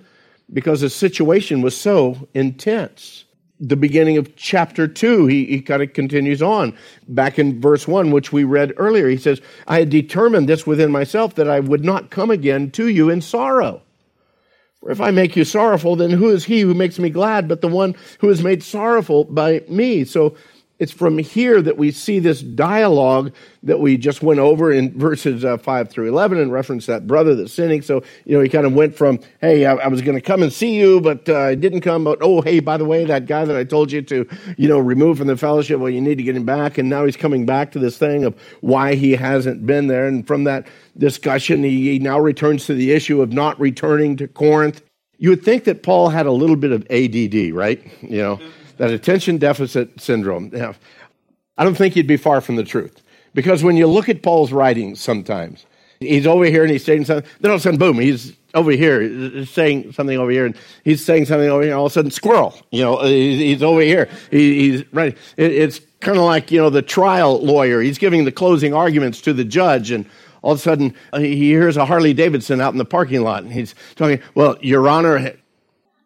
because 0.53 0.81
the 0.81 0.91
situation 0.91 1.63
was 1.63 1.77
so 1.77 2.29
intense. 2.35 3.25
The 3.61 3.77
beginning 3.77 4.17
of 4.17 4.37
chapter 4.37 4.89
2, 4.89 5.27
he, 5.27 5.45
he 5.45 5.61
kind 5.61 5.83
of 5.83 5.93
continues 5.93 6.41
on. 6.41 6.77
Back 7.09 7.39
in 7.39 7.61
verse 7.61 7.87
1, 7.87 8.11
which 8.11 8.33
we 8.33 8.43
read 8.43 8.73
earlier, 8.79 9.09
he 9.09 9.19
says, 9.19 9.41
I 9.67 9.81
had 9.81 9.91
determined 9.91 10.49
this 10.49 10.67
within 10.67 10.91
myself 10.91 11.35
that 11.35 11.49
I 11.49 11.61
would 11.61 11.85
not 11.85 12.11
come 12.11 12.31
again 12.31 12.71
to 12.73 12.89
you 12.89 13.11
in 13.11 13.21
sorrow. 13.21 13.83
For 14.81 14.91
if 14.91 15.01
I 15.01 15.11
make 15.11 15.37
you 15.37 15.45
sorrowful, 15.45 15.97
then 15.97 16.11
who 16.11 16.31
is 16.31 16.47
he 16.47 16.63
who 16.63 16.73
makes 16.73 16.99
me 16.99 17.11
glad 17.11 17.49
but 17.49 17.61
the 17.61 17.69
one 17.69 17.95
who 18.21 18.31
is 18.31 18.43
made 18.43 18.63
sorrowful 18.63 19.25
by 19.25 19.63
me? 19.69 20.05
So 20.05 20.37
It's 20.81 20.93
from 20.93 21.19
here 21.19 21.61
that 21.61 21.77
we 21.77 21.93
see 21.93 22.19
this 22.21 22.41
dialogue 22.41 23.35
that 23.63 23.81
we 23.81 23.99
just 23.99 24.23
went 24.23 24.41
over 24.41 24.73
in 24.73 24.99
verses 24.99 25.45
uh, 25.45 25.59
5 25.59 25.91
through 25.91 26.09
11 26.09 26.39
and 26.39 26.51
reference 26.51 26.87
that 26.87 27.07
brother 27.07 27.35
that's 27.35 27.53
sinning. 27.53 27.83
So, 27.83 28.03
you 28.25 28.35
know, 28.35 28.43
he 28.43 28.49
kind 28.49 28.65
of 28.65 28.73
went 28.73 28.97
from, 28.97 29.21
hey, 29.43 29.67
I, 29.67 29.75
I 29.75 29.89
was 29.89 30.01
going 30.01 30.15
to 30.15 30.23
come 30.23 30.43
and 30.43 30.51
see 30.51 30.75
you, 30.75 31.03
but 31.03 31.29
uh, 31.29 31.39
I 31.39 31.55
didn't 31.55 31.83
come. 31.83 32.05
But, 32.05 32.21
oh, 32.23 32.41
hey, 32.41 32.61
by 32.61 32.79
the 32.79 32.87
way, 32.87 33.05
that 33.05 33.27
guy 33.27 33.45
that 33.45 33.55
I 33.55 33.63
told 33.63 33.93
you 33.93 34.01
to, 34.01 34.27
you 34.57 34.69
know, 34.69 34.79
remove 34.79 35.19
from 35.19 35.27
the 35.27 35.37
fellowship, 35.37 35.79
well, 35.79 35.91
you 35.91 36.01
need 36.01 36.17
to 36.17 36.25
get 36.25 36.35
him 36.35 36.47
back. 36.47 36.79
And 36.79 36.89
now 36.89 37.05
he's 37.05 37.17
coming 37.17 37.45
back 37.45 37.73
to 37.73 37.79
this 37.79 37.99
thing 37.99 38.25
of 38.25 38.35
why 38.63 38.95
he 38.95 39.13
hasn't 39.13 39.67
been 39.67 39.87
there. 39.87 40.07
And 40.07 40.27
from 40.27 40.45
that 40.45 40.67
discussion, 40.97 41.63
he, 41.63 41.91
he 41.91 41.99
now 41.99 42.19
returns 42.19 42.65
to 42.67 42.75
the 42.75 42.93
issue 42.93 43.21
of 43.21 43.35
not 43.35 43.61
returning 43.61 44.17
to 44.17 44.27
Corinth. 44.27 44.81
You 45.19 45.29
would 45.29 45.45
think 45.45 45.65
that 45.65 45.83
Paul 45.83 46.09
had 46.09 46.25
a 46.25 46.33
little 46.33 46.57
bit 46.57 46.73
of 46.73 46.87
ADD, 46.91 47.55
right? 47.55 47.87
You 48.01 48.23
know 48.23 48.41
that 48.81 48.91
attention 48.91 49.37
deficit 49.37 50.01
syndrome. 50.01 50.51
I 51.59 51.65
don't 51.65 51.75
think 51.75 51.97
you'd 51.97 52.07
be 52.07 52.17
far 52.17 52.41
from 52.41 52.57
the 52.57 52.65
truth. 52.65 53.03
Because 53.35 53.63
when 53.63 53.77
you 53.77 53.87
look 53.87 54.09
at 54.09 54.23
Paul's 54.23 54.53
writings 54.53 55.03
sometimes, 55.03 55.67
he's 56.01 56.27
over 56.27 56.47
here 56.47 56.63
and 56.63 56.73
he's 56.73 56.83
saying 56.83 57.05
something, 57.05 57.31
then 57.41 57.51
all 57.51 57.57
of 57.57 57.61
a 57.61 57.63
sudden, 57.63 57.79
boom, 57.79 57.99
he's 57.99 58.35
over 58.55 58.71
here 58.71 59.45
saying 59.45 59.93
something 59.93 60.17
over 60.17 60.31
here, 60.31 60.47
and 60.47 60.57
he's 60.83 61.05
saying 61.05 61.27
something 61.27 61.51
over 61.51 61.63
here, 61.63 61.75
all 61.75 61.87
of 61.87 61.93
a 61.93 61.95
sudden, 61.95 62.11
squirrel, 62.11 62.57
you 62.71 62.83
know, 62.83 63.05
he's 63.05 63.63
over 63.63 63.83
here. 63.83 64.09
he's 64.31 64.83
right. 64.95 65.17
it's 65.37 65.83
kind 66.01 66.17
of 66.17 66.25
like, 66.25 66.51
you 66.51 66.59
know, 66.59 66.71
the 66.71 66.81
trial 66.81 67.39
lawyer. 67.45 67.83
He's 67.83 67.99
giving 67.99 68.25
the 68.25 68.33
closing 68.33 68.73
arguments 68.73 69.21
to 69.21 69.35
the 69.35 69.45
judge, 69.45 69.91
and 69.91 70.07
all 70.41 70.53
of 70.53 70.59
a 70.59 70.63
sudden, 70.63 70.95
he 71.15 71.37
hears 71.37 71.77
a 71.77 71.85
Harley 71.85 72.15
Davidson 72.15 72.63
out 72.63 72.73
in 72.73 72.79
the 72.79 72.87
parking 72.87 73.21
lot, 73.21 73.43
and 73.43 73.53
he's 73.53 73.75
talking, 73.95 74.23
well, 74.35 74.57
Your 74.63 74.89
Honor, 74.89 75.35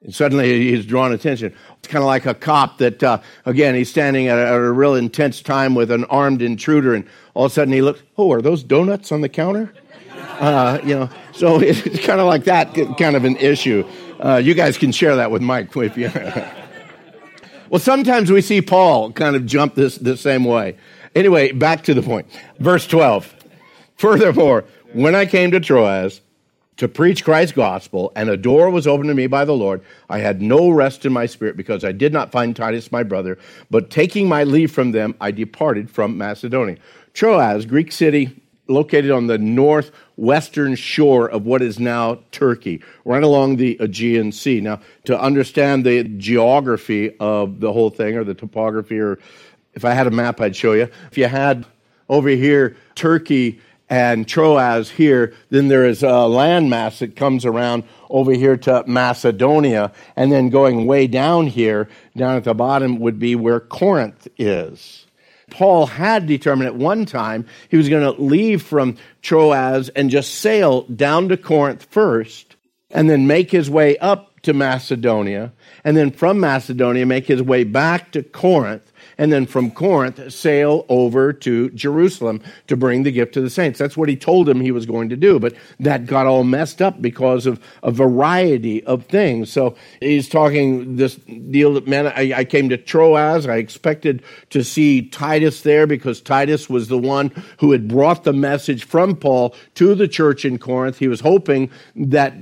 and 0.05 0.15
suddenly 0.15 0.71
he's 0.71 0.87
drawn 0.87 1.13
attention. 1.13 1.55
It's 1.79 1.89
kind 1.89 2.03
of 2.03 2.07
like 2.07 2.27
a 2.27 2.35
cop 2.35 2.79
that, 2.79 3.03
uh, 3.03 3.21
again, 3.47 3.75
he's 3.75 3.91
standing 3.91 4.29
at 4.29 4.39
a, 4.39 4.47
at 4.47 4.55
a, 4.55 4.73
real 4.73 4.95
intense 4.95 5.41
time 5.43 5.75
with 5.75 5.91
an 5.91 6.05
armed 6.05 6.43
intruder, 6.43 6.95
and 6.95 7.07
all 7.33 7.47
of 7.47 7.53
a 7.53 7.55
sudden 7.55 7.73
he 7.73 7.83
looks, 7.83 8.03
oh, 8.17 8.31
are 8.33 8.43
those 8.43 8.63
donuts 8.63 9.11
on 9.11 9.23
the 9.23 9.29
counter? 9.29 9.73
Uh, 10.39 10.79
you 10.85 10.95
know, 10.95 11.09
so 11.33 11.59
it's 11.61 12.05
kind 12.05 12.21
of 12.21 12.27
like 12.27 12.45
that 12.45 12.75
kind 12.99 13.17
of 13.17 13.25
an 13.25 13.37
issue. 13.39 13.89
Uh, 14.21 14.37
you 14.37 14.55
guys 14.55 14.79
can 14.79 14.93
share 14.93 15.17
that 15.17 15.31
with 15.31 15.43
Mike 15.43 15.75
if 15.77 15.97
you. 15.97 16.11
well, 17.71 17.81
sometimes 17.81 18.31
we 18.31 18.43
see 18.43 18.61
Paul 18.61 19.11
kind 19.13 19.35
of 19.35 19.47
jump 19.47 19.75
this 19.75 19.97
the 19.97 20.17
same 20.17 20.45
way. 20.45 20.77
Anyway, 21.15 21.53
back 21.53 21.85
to 21.85 21.95
the 21.95 22.03
point. 22.03 22.27
Verse 22.59 22.87
12. 22.87 23.35
Furthermore, 23.97 24.65
when 24.93 25.15
I 25.15 25.27
came 25.27 25.53
to 25.53 25.61
Troas, 25.61 26.21
to 26.77 26.89
preach 26.89 27.25
Christ's 27.25 27.55
gospel, 27.55 28.13
and 28.17 28.29
a 28.29 28.37
door 28.37 28.71
was 28.71 28.87
opened 28.87 29.09
to 29.09 29.15
me 29.15 29.27
by 29.27 29.45
the 29.45 29.55
Lord. 29.55 29.81
I 30.09 30.19
had 30.19 30.43
no 30.43 30.71
rest 30.71 31.07
in 31.07 31.13
my 31.13 31.27
spirit 31.27 31.57
because 31.57 31.85
I 31.85 31.93
did 31.93 32.13
not 32.13 32.33
find 32.33 32.55
Titus 32.55 32.91
my 32.91 33.03
brother, 33.03 33.39
but 33.71 33.91
taking 33.91 34.29
my 34.29 34.45
leave 34.45 34.73
from 34.73 34.93
them, 34.93 35.15
I 35.21 35.31
departed 35.31 35.91
from 35.91 36.19
Macedonia. 36.19 36.77
Troas, 37.13 37.67
Greek 37.67 37.93
city 37.93 38.41
located 38.67 39.11
on 39.11 39.27
the 39.27 39.39
northwestern 39.39 40.75
shore 40.75 41.29
of 41.31 41.45
what 41.45 41.63
is 41.63 41.79
now 41.79 42.19
Turkey, 42.33 42.83
right 43.05 43.23
along 43.23 43.57
the 43.57 43.77
Aegean 43.79 44.33
Sea. 44.33 44.61
Now, 44.61 44.81
to 45.05 45.21
understand 45.21 45.85
the 45.85 46.05
geography 46.05 47.15
of 47.21 47.61
the 47.61 47.73
whole 47.73 47.91
thing, 47.91 48.17
or 48.17 48.25
the 48.25 48.35
topography, 48.35 48.99
or 48.99 49.19
if 49.75 49.85
I 49.85 49.93
had 49.93 50.07
a 50.07 50.11
map, 50.11 50.41
I'd 50.41 50.57
show 50.57 50.73
you. 50.73 50.89
If 51.11 51.19
you 51.19 51.29
had 51.29 51.67
over 52.09 52.29
here 52.29 52.77
Turkey 52.95 53.61
and 53.95 54.27
Troas 54.27 54.91
here, 54.91 55.33
then 55.51 55.69
there 55.69 55.87
is 55.87 56.03
a 56.03 56.27
landmass 56.27 56.99
that 56.99 57.15
comes 57.15 57.45
around 57.45 57.85
over 58.11 58.33
here 58.33 58.57
to 58.57 58.83
Macedonia, 58.89 59.93
and 60.17 60.33
then 60.33 60.51
going 60.51 60.87
way 60.87 61.07
down 61.07 61.47
here, 61.47 61.89
down 62.17 62.37
at 62.37 62.43
the 62.43 62.55
bottom, 62.55 62.99
would 62.99 63.21
be 63.21 63.37
where 63.37 63.61
Corinth 63.61 64.27
is. 64.37 65.07
Paul 65.49 65.87
had 65.87 66.27
determined 66.27 66.67
at 66.67 66.75
one 66.75 67.07
time 67.07 67.47
he 67.69 67.77
was 67.77 67.89
going 67.89 68.03
to 68.03 68.21
leave 68.21 68.65
from 68.65 68.97
Troas 69.23 69.91
and 69.91 70.11
just 70.11 70.41
sail 70.41 70.83
down 70.83 71.29
to 71.29 71.37
Corinth 71.37 71.87
first, 71.89 72.57
and 72.91 73.09
then 73.09 73.29
make 73.29 73.53
his 73.53 73.71
way 73.71 73.97
up 73.99 74.41
to 74.41 74.53
Macedonia, 74.53 75.53
and 75.85 75.97
then 75.97 76.11
from 76.11 76.41
Macedonia 76.41 77.07
make 77.07 77.27
his 77.27 77.41
way 77.41 77.63
back 77.63 78.11
to 78.11 78.25
Corinth, 78.25 78.93
and 79.19 79.33
then 79.33 79.47
from 79.47 79.71
Corinth 79.71 80.33
sail 80.33 80.85
over 80.89 81.33
to 81.33 81.71
Jerusalem 81.71 82.43
to 82.67 82.77
bring 82.77 83.03
the 83.03 83.13
gift 83.13 83.35
to 83.35 83.41
the 83.41 83.51
saints. 83.51 83.79
That's 83.79 83.97
what 83.97 84.09
he 84.09 84.17
told 84.17 84.49
him 84.49 84.61
he 84.61 84.71
was 84.71 84.87
going 84.87 85.09
to 85.09 85.17
do, 85.17 85.39
but 85.39 85.55
that 85.81 86.07
got 86.07 86.27
all 86.27 86.45
messed 86.45 86.83
up 86.83 87.01
because 87.01 87.47
of 87.47 87.61
a 87.83 87.91
variety 87.91 88.85
of 88.85 89.07
things. 89.07 89.51
So 89.51 89.77
he's 90.01 90.29
talking 90.29 90.97
this 90.97 91.17
deal 91.17 91.75
that, 91.75 91.87
man, 91.87 92.07
I, 92.09 92.33
I 92.39 92.45
came 92.45 92.69
to 92.69 92.77
Troas. 92.77 93.47
I 93.47 93.57
expected 93.57 94.23
to 94.51 94.65
see 94.65 95.03
Titus 95.03 95.63
there 95.63 95.87
because 95.87 96.21
Titus 96.21 96.69
was 96.69 96.89
the 96.89 96.99
one 96.99 97.31
who 97.59 97.73
had 97.73 97.89
brought 97.89 98.25
the 98.25 98.33
message 98.33 98.85
from 98.85 99.17
Paul 99.17 99.55
to 99.75 99.95
the 99.95 100.09
church 100.09 100.45
in 100.45 100.59
Corinth. 100.59 100.99
He 100.99 101.09
was 101.09 101.21
hoping 101.21 101.71
that 101.97 102.35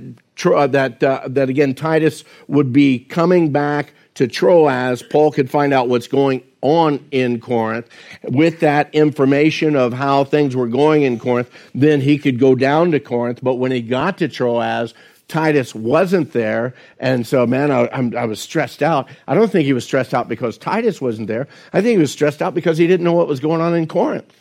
uh, 0.45 0.67
that 0.67 1.03
uh, 1.03 1.21
that 1.27 1.49
again 1.49 1.75
Titus 1.75 2.23
would 2.47 2.73
be 2.73 2.99
coming 2.99 3.51
back 3.51 3.93
to 4.15 4.27
Troas. 4.27 5.03
Paul 5.03 5.31
could 5.31 5.49
find 5.49 5.73
out 5.73 5.89
what's 5.89 6.07
going 6.07 6.43
on 6.63 7.05
in 7.11 7.39
Corinth. 7.39 7.87
With 8.23 8.61
that 8.61 8.93
information 8.95 9.75
of 9.75 9.93
how 9.93 10.23
things 10.23 10.55
were 10.55 10.67
going 10.67 11.03
in 11.03 11.19
Corinth, 11.19 11.51
then 11.75 12.01
he 12.01 12.17
could 12.17 12.39
go 12.39 12.55
down 12.55 12.91
to 12.91 12.99
Corinth. 12.99 13.39
But 13.43 13.55
when 13.55 13.71
he 13.71 13.81
got 13.81 14.17
to 14.17 14.27
Troas, 14.27 14.95
Titus 15.27 15.75
wasn't 15.75 16.33
there. 16.33 16.73
And 16.99 17.27
so, 17.27 17.45
man, 17.45 17.71
I, 17.71 17.85
I, 18.17 18.25
was 18.25 18.39
stressed 18.39 18.81
out. 18.81 19.07
I 19.27 19.35
don't 19.35 19.51
think 19.51 19.65
he 19.65 19.73
was 19.73 19.83
stressed 19.83 20.13
out 20.13 20.27
because 20.27 20.57
Titus 20.57 21.01
wasn't 21.01 21.27
there. 21.27 21.47
I 21.71 21.81
think 21.81 21.91
he 21.91 22.01
was 22.01 22.11
stressed 22.11 22.41
out 22.41 22.53
because 22.53 22.77
he 22.77 22.87
didn't 22.87 23.03
know 23.03 23.13
what 23.13 23.27
was 23.27 23.39
going 23.39 23.61
on 23.61 23.75
in 23.75 23.87
Corinth. 23.87 24.33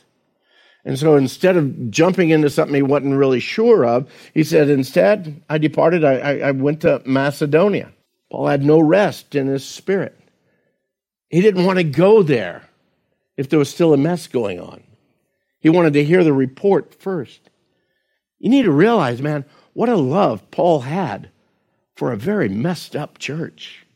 And 0.85 0.99
so 0.99 1.17
instead 1.17 1.57
of 1.57 1.91
jumping 1.91 2.31
into 2.31 2.50
something 2.50 2.75
he 2.75 2.83
wasn't 2.83 3.14
really 3.14 3.41
sure 3.41 3.87
of, 3.87 4.11
he 4.35 4.43
said, 4.43 4.69
instead, 4.69 5.43
I 5.49 5.59
departed, 5.59 6.05
I, 6.05 6.14
I, 6.19 6.38
I 6.38 6.50
went 6.50 6.81
to 6.81 7.00
Macedonia. 7.05 7.93
Paul 8.31 8.49
had 8.49 8.64
no 8.64 8.81
rest 8.81 9.35
in 9.35 9.47
his 9.47 9.64
spirit. 9.64 10.19
He 11.33 11.41
didn't 11.41 11.65
want 11.65 11.79
to 11.79 11.85
go 11.85 12.23
there 12.23 12.69
if 13.39 13.49
there 13.49 13.59
was 13.59 13.71
still 13.71 13.95
a 13.95 13.97
mess 13.97 14.27
going 14.27 14.61
on. 14.61 14.85
He 15.61 15.71
wanted 15.71 15.95
to 15.95 16.05
hear 16.05 16.23
the 16.23 16.33
report 16.33 16.95
first. 16.95 17.49
You 18.39 18.51
need 18.51 18.65
to 18.65 18.71
realize, 18.71 19.23
man, 19.23 19.47
what 19.73 19.89
a 19.89 19.97
love 19.97 20.51
Paul 20.51 20.81
had 20.81 21.31
for 21.97 22.12
a 22.12 22.19
very 22.19 22.51
messed 22.51 22.95
up 22.95 23.17
church. 23.17 23.87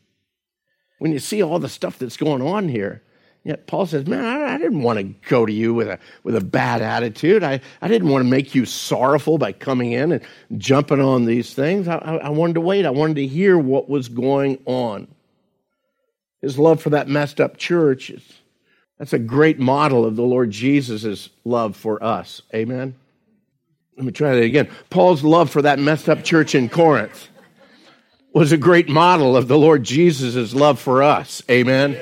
When 0.97 1.11
you 1.11 1.19
see 1.19 1.43
all 1.43 1.59
the 1.59 1.69
stuff 1.69 1.99
that's 1.99 2.17
going 2.17 2.41
on 2.41 2.69
here, 2.69 3.03
yet 3.43 3.67
Paul 3.67 3.85
says, 3.85 4.07
Man, 4.07 4.25
I, 4.25 4.55
I 4.55 4.57
didn't 4.57 4.81
want 4.81 4.97
to 4.97 5.29
go 5.29 5.45
to 5.45 5.53
you 5.53 5.75
with 5.75 5.89
a, 5.89 5.99
with 6.23 6.35
a 6.35 6.41
bad 6.41 6.81
attitude. 6.81 7.43
I, 7.43 7.61
I 7.83 7.87
didn't 7.87 8.09
want 8.09 8.23
to 8.23 8.29
make 8.29 8.55
you 8.55 8.65
sorrowful 8.65 9.37
by 9.37 9.51
coming 9.51 9.91
in 9.91 10.11
and 10.13 10.23
jumping 10.57 11.01
on 11.01 11.25
these 11.25 11.53
things. 11.53 11.87
I, 11.87 11.97
I, 11.97 12.15
I 12.15 12.29
wanted 12.29 12.53
to 12.53 12.61
wait. 12.61 12.87
I 12.87 12.89
wanted 12.89 13.17
to 13.17 13.27
hear 13.27 13.59
what 13.59 13.87
was 13.87 14.09
going 14.09 14.57
on. 14.65 15.07
His 16.41 16.59
love 16.59 16.81
for 16.81 16.91
that 16.91 17.07
messed 17.07 17.41
up 17.41 17.57
church 17.57 18.11
that's 18.97 19.13
a 19.13 19.19
great 19.19 19.59
model 19.59 20.05
of 20.05 20.15
the 20.15 20.23
Lord 20.23 20.51
Jesus' 20.51 21.29
love 21.45 21.75
for 21.75 22.03
us. 22.03 22.41
Amen. 22.53 22.95
Let 23.95 24.05
me 24.05 24.11
try 24.11 24.35
that 24.35 24.43
again. 24.43 24.69
Paul's 24.89 25.23
love 25.23 25.49
for 25.49 25.61
that 25.61 25.79
messed 25.79 26.09
up 26.09 26.23
church 26.23 26.55
in 26.55 26.69
Corinth 26.69 27.29
was 28.33 28.51
a 28.51 28.57
great 28.57 28.89
model 28.89 29.35
of 29.35 29.47
the 29.47 29.57
Lord 29.57 29.83
Jesus' 29.83 30.53
love 30.53 30.79
for 30.79 31.01
us. 31.03 31.41
Amen. 31.49 31.95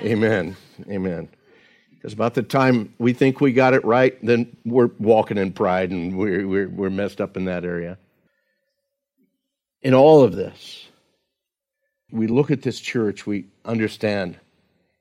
Amen. 0.00 0.56
Amen. 0.88 1.28
Because 1.90 2.12
about 2.12 2.34
the 2.34 2.42
time 2.42 2.92
we 2.98 3.12
think 3.12 3.40
we 3.40 3.52
got 3.52 3.74
it 3.74 3.84
right, 3.84 4.16
then 4.24 4.56
we're 4.64 4.90
walking 4.98 5.38
in 5.38 5.52
pride 5.52 5.90
and 5.90 6.16
we're, 6.16 6.46
we're, 6.46 6.68
we're 6.68 6.90
messed 6.90 7.20
up 7.20 7.36
in 7.36 7.46
that 7.46 7.64
area. 7.64 7.96
In 9.82 9.94
all 9.94 10.22
of 10.22 10.34
this, 10.34 10.88
we 12.14 12.28
look 12.28 12.52
at 12.52 12.62
this 12.62 12.78
church, 12.78 13.26
we 13.26 13.46
understand, 13.64 14.38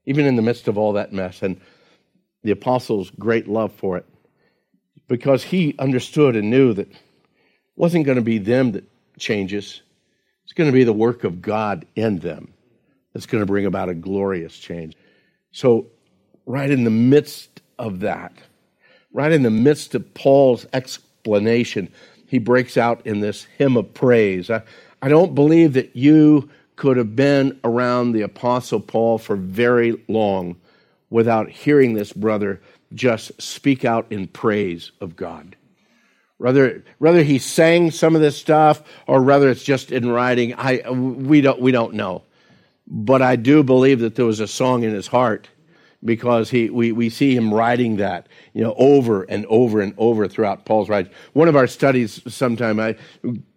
even 0.05 0.25
in 0.25 0.35
the 0.35 0.41
midst 0.41 0.67
of 0.67 0.79
all 0.79 0.93
that 0.93 1.13
mess, 1.13 1.43
and 1.43 1.61
the 2.41 2.51
apostles' 2.51 3.11
great 3.11 3.47
love 3.47 3.71
for 3.71 3.97
it, 3.97 4.05
because 5.07 5.43
he 5.43 5.75
understood 5.77 6.35
and 6.35 6.49
knew 6.49 6.73
that 6.73 6.89
it 6.89 6.97
wasn't 7.75 8.05
going 8.05 8.15
to 8.15 8.23
be 8.23 8.39
them 8.39 8.71
that 8.71 8.83
changes, 9.19 9.83
it's 10.43 10.53
going 10.53 10.69
to 10.69 10.73
be 10.73 10.83
the 10.83 10.91
work 10.91 11.23
of 11.23 11.39
God 11.39 11.85
in 11.95 12.17
them 12.17 12.51
that's 13.13 13.27
going 13.27 13.43
to 13.43 13.45
bring 13.45 13.67
about 13.67 13.89
a 13.89 13.93
glorious 13.93 14.57
change. 14.57 14.97
So, 15.51 15.85
right 16.47 16.69
in 16.69 16.83
the 16.83 16.89
midst 16.89 17.61
of 17.77 17.99
that, 17.99 18.33
right 19.13 19.31
in 19.31 19.43
the 19.43 19.51
midst 19.51 19.93
of 19.93 20.13
Paul's 20.15 20.65
explanation, 20.73 21.93
he 22.25 22.39
breaks 22.39 22.75
out 22.75 23.05
in 23.05 23.19
this 23.19 23.43
hymn 23.59 23.77
of 23.77 23.93
praise. 23.93 24.49
I, 24.49 24.63
I 25.03 25.09
don't 25.09 25.35
believe 25.35 25.73
that 25.73 25.95
you 25.95 26.49
could 26.75 26.97
have 26.97 27.15
been 27.15 27.59
around 27.63 28.11
the 28.11 28.21
Apostle 28.21 28.79
Paul 28.79 29.17
for 29.17 29.35
very 29.35 30.01
long 30.07 30.55
without 31.09 31.49
hearing 31.49 31.93
this 31.93 32.11
brother 32.11 32.61
just 32.93 33.39
speak 33.41 33.85
out 33.85 34.07
in 34.11 34.27
praise 34.27 34.91
of 34.99 35.15
God. 35.15 35.55
Whether, 36.37 36.83
whether 36.97 37.23
he 37.23 37.39
sang 37.39 37.91
some 37.91 38.15
of 38.15 38.21
this 38.21 38.37
stuff 38.37 38.83
or 39.07 39.21
whether 39.21 39.49
it's 39.49 39.63
just 39.63 39.91
in 39.91 40.09
writing, 40.09 40.53
I, 40.55 40.89
we, 40.89 41.41
don't, 41.41 41.61
we 41.61 41.71
don't 41.71 41.93
know. 41.93 42.23
But 42.87 43.21
I 43.21 43.35
do 43.35 43.63
believe 43.63 43.99
that 43.99 44.15
there 44.15 44.25
was 44.25 44.39
a 44.39 44.47
song 44.47 44.83
in 44.83 44.93
his 44.93 45.07
heart 45.07 45.47
because 46.03 46.49
he, 46.49 46.69
we, 46.69 46.91
we 46.91 47.09
see 47.09 47.35
him 47.35 47.53
writing 47.53 47.97
that, 47.97 48.27
you 48.53 48.61
know, 48.61 48.73
over 48.77 49.23
and 49.23 49.45
over 49.45 49.79
and 49.79 49.93
over 49.97 50.27
throughout 50.27 50.65
Paul's 50.65 50.89
writings. 50.89 51.15
One 51.31 51.47
of 51.47 51.55
our 51.55 51.67
studies 51.67 52.21
sometime, 52.33 52.79
I 52.79 52.95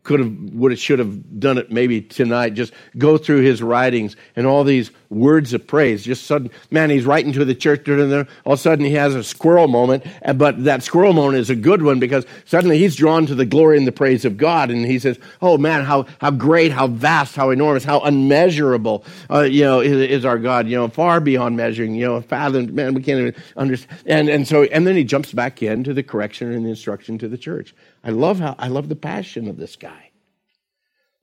could 0.06 0.20
have, 0.20 0.32
would 0.52 0.70
have, 0.70 0.78
should 0.78 1.00
have 1.00 1.40
done 1.40 1.58
it 1.58 1.70
maybe 1.70 2.00
tonight. 2.00 2.54
Just 2.54 2.72
go 2.96 3.18
through 3.18 3.40
his 3.40 3.60
writings 3.60 4.16
and 4.36 4.46
all 4.46 4.62
these 4.62 4.92
words 5.10 5.52
of 5.52 5.66
praise. 5.66 6.04
Just 6.04 6.26
sudden, 6.26 6.50
man, 6.70 6.90
he's 6.90 7.04
writing 7.04 7.32
to 7.32 7.44
the 7.44 7.54
church, 7.54 7.88
all 7.88 7.92
of 7.92 8.28
a 8.46 8.56
sudden 8.56 8.84
he 8.84 8.92
has 8.92 9.14
a 9.14 9.24
squirrel 9.24 9.66
moment. 9.68 10.04
But 10.36 10.64
that 10.64 10.82
squirrel 10.82 11.12
moment 11.12 11.38
is 11.38 11.50
a 11.50 11.56
good 11.56 11.82
one 11.82 11.98
because 11.98 12.24
suddenly 12.44 12.78
he's 12.78 12.94
drawn 12.94 13.26
to 13.26 13.34
the 13.34 13.44
glory 13.44 13.76
and 13.76 13.86
the 13.86 13.92
praise 13.92 14.24
of 14.24 14.36
God, 14.36 14.70
and 14.70 14.86
he 14.86 14.98
says, 14.98 15.18
"Oh 15.42 15.58
man, 15.58 15.84
how 15.84 16.06
how 16.20 16.30
great, 16.30 16.72
how 16.72 16.86
vast, 16.86 17.34
how 17.34 17.50
enormous, 17.50 17.84
how 17.84 18.00
unmeasurable, 18.00 19.04
uh, 19.30 19.40
you 19.42 19.64
know, 19.64 19.80
is, 19.80 19.92
is, 19.92 20.24
our 20.24 20.38
God. 20.38 20.68
You 20.68 20.76
know, 20.76 20.88
far 20.88 21.20
beyond 21.20 21.56
measuring. 21.56 21.94
You 21.94 22.06
know, 22.06 22.20
fathom. 22.20 22.74
Man, 22.74 22.94
we 22.94 23.02
can't 23.02 23.20
even 23.20 23.42
understand." 23.56 24.02
And 24.06 24.28
and 24.28 24.46
so 24.46 24.64
and 24.64 24.86
then 24.86 24.96
he 24.96 25.04
jumps 25.04 25.32
back 25.32 25.62
into 25.62 25.92
the 25.92 26.02
correction 26.02 26.52
and 26.52 26.64
the 26.64 26.70
instruction 26.70 27.18
to 27.18 27.28
the 27.28 27.38
church. 27.38 27.74
I 28.06 28.10
love 28.10 28.38
how 28.38 28.54
I 28.56 28.68
love 28.68 28.88
the 28.88 28.94
passion 28.94 29.48
of 29.48 29.56
this 29.56 29.74
guy. 29.74 30.10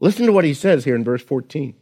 Listen 0.02 0.26
to 0.26 0.34
what 0.34 0.44
he 0.44 0.54
says 0.54 0.84
here 0.84 0.98
in 0.98 1.06
verse 1.06 1.24
14. 1.24 1.74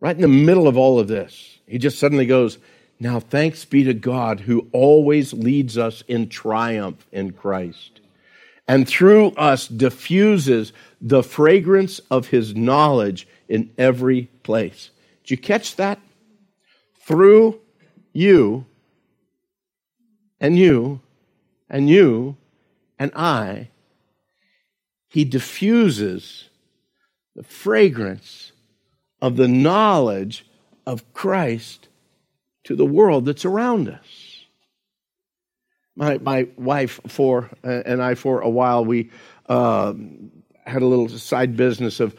Right 0.00 0.14
in 0.14 0.20
the 0.20 0.28
middle 0.28 0.68
of 0.68 0.76
all 0.76 0.98
of 0.98 1.08
this, 1.08 1.58
he 1.66 1.78
just 1.78 1.98
suddenly 1.98 2.26
goes, 2.26 2.58
Now 3.00 3.20
thanks 3.20 3.64
be 3.64 3.84
to 3.84 3.94
God 3.94 4.40
who 4.40 4.68
always 4.72 5.32
leads 5.32 5.78
us 5.78 6.02
in 6.06 6.28
triumph 6.28 7.06
in 7.10 7.32
Christ, 7.32 8.02
and 8.68 8.86
through 8.86 9.28
us 9.28 9.66
diffuses 9.66 10.74
the 11.00 11.22
fragrance 11.22 12.00
of 12.10 12.26
his 12.28 12.54
knowledge 12.54 13.26
in 13.48 13.70
every 13.78 14.24
place. 14.42 14.90
Did 15.24 15.30
you 15.30 15.36
catch 15.38 15.76
that? 15.76 15.98
Through 17.00 17.60
you 18.12 18.66
and 20.38 20.58
you 20.58 21.00
and 21.70 21.88
you 21.88 22.36
and 23.02 23.10
I, 23.16 23.68
he 25.08 25.24
diffuses 25.24 26.48
the 27.34 27.42
fragrance 27.42 28.52
of 29.20 29.34
the 29.36 29.48
knowledge 29.48 30.46
of 30.86 31.12
Christ 31.12 31.88
to 32.62 32.76
the 32.76 32.86
world 32.86 33.24
that's 33.24 33.44
around 33.44 33.88
us. 33.88 34.44
My, 35.96 36.18
my 36.18 36.46
wife 36.56 37.00
for 37.08 37.50
uh, 37.64 37.82
and 37.84 38.00
I 38.00 38.14
for 38.14 38.40
a 38.40 38.48
while 38.48 38.84
we 38.84 39.10
uh, 39.48 39.94
had 40.64 40.82
a 40.82 40.86
little 40.86 41.08
side 41.08 41.56
business 41.56 41.98
of 41.98 42.14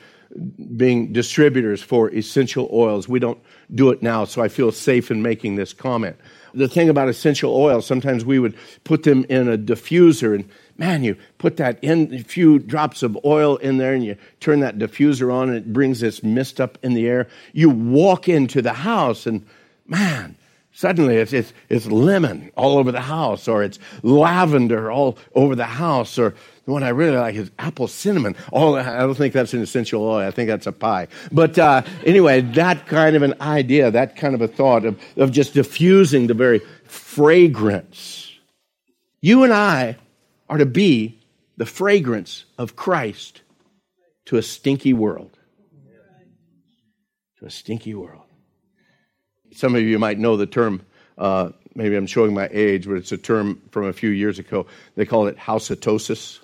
being 0.76 1.14
distributors 1.14 1.82
for 1.82 2.10
essential 2.12 2.70
oils. 2.74 3.08
We 3.08 3.20
don't 3.20 3.40
do 3.74 3.90
it 3.92 4.02
now, 4.02 4.26
so 4.26 4.42
I 4.42 4.48
feel 4.48 4.72
safe 4.72 5.12
in 5.12 5.22
making 5.22 5.56
this 5.56 5.74
comment. 5.74 6.16
The 6.54 6.68
thing 6.68 6.90
about 6.90 7.10
essential 7.10 7.56
oils, 7.56 7.86
sometimes 7.86 8.26
we 8.26 8.40
would 8.40 8.56
put 8.84 9.04
them 9.04 9.26
in 9.30 9.48
a 9.48 9.58
diffuser 9.58 10.36
and 10.36 10.48
man, 10.78 11.04
you 11.04 11.16
put 11.38 11.58
that 11.58 11.78
in, 11.84 12.14
a 12.14 12.24
few 12.24 12.60
drops 12.60 13.04
of 13.04 13.18
oil 13.26 13.58
in 13.58 13.78
there 13.78 13.94
and 13.94 14.04
you 14.04 14.18
turn 14.40 14.60
that 14.62 14.78
diffuser 14.78 15.34
on 15.34 15.50
and 15.50 15.58
it 15.58 15.74
brings 15.74 16.00
this 16.00 16.24
mist 16.24 16.60
up 16.60 16.78
in 16.84 16.94
the 16.94 17.08
air. 17.08 17.28
You 17.54 17.70
walk 17.70 18.28
into 18.28 18.62
the 18.62 18.74
house 18.74 19.26
and 19.26 19.46
man, 19.88 20.36
suddenly 20.74 21.18
it's, 21.18 21.32
it's, 21.32 21.54
it's 21.70 21.86
lemon 21.86 22.52
all 22.56 22.78
over 22.78 22.92
the 22.92 23.02
house 23.02 23.48
or 23.48 23.64
it's 23.64 23.80
lavender 24.02 24.92
all 24.92 25.18
over 25.36 25.56
the 25.56 25.66
house 25.66 26.18
or 26.18 26.36
the 26.66 26.72
one 26.72 26.84
I 26.84 26.90
really 26.90 27.18
like 27.18 27.36
is 27.36 27.52
apple 27.60 27.88
cinnamon. 27.88 28.36
Oh, 28.52 28.76
I 28.76 29.00
don't 29.00 29.16
think 29.16 29.34
that's 29.34 29.54
an 29.54 29.62
essential 29.62 30.04
oil. 30.04 30.26
I 30.26 30.32
think 30.32 30.48
that's 30.48 30.68
a 30.68 30.72
pie. 30.72 31.08
But 31.32 31.58
uh, 31.60 31.84
anyway, 32.06 32.42
that 32.42 32.88
kind 32.88 33.16
of 33.16 33.22
an 33.22 33.36
idea, 33.40 33.92
that 33.92 34.16
kind 34.16 34.34
of 34.34 34.42
a 34.42 34.48
thought 34.48 34.86
of, 34.86 35.00
of 35.18 35.32
just 35.32 35.54
diffusing 35.54 36.28
the 36.28 36.34
very 36.34 36.60
fragrance. 36.86 38.32
You 39.22 39.44
and 39.44 39.54
I 39.54 39.98
are 40.50 40.58
to 40.58 40.66
be 40.66 41.20
the 41.58 41.66
fragrance 41.66 42.46
of 42.58 42.76
Christ 42.76 43.42
to 44.26 44.38
a 44.38 44.42
stinky 44.42 44.94
world. 44.94 45.38
To 47.40 47.46
a 47.46 47.50
stinky 47.50 47.94
world. 47.94 48.23
Some 49.56 49.76
of 49.76 49.82
you 49.82 50.00
might 50.00 50.20
know 50.20 50.38
the 50.38 50.46
term, 50.46 50.82
uh, 51.18 51.50
maybe 51.76 51.96
I'm 51.96 52.08
showing 52.08 52.34
my 52.34 52.50
age, 52.52 52.88
but 52.88 52.96
it's 52.96 53.12
a 53.12 53.18
term 53.18 53.62
from 53.72 53.86
a 53.86 53.94
few 53.94 54.10
years 54.10 54.40
ago. 54.40 54.66
They 54.96 55.06
call 55.06 55.28
it 55.28 55.38
housetosis. 55.38 56.40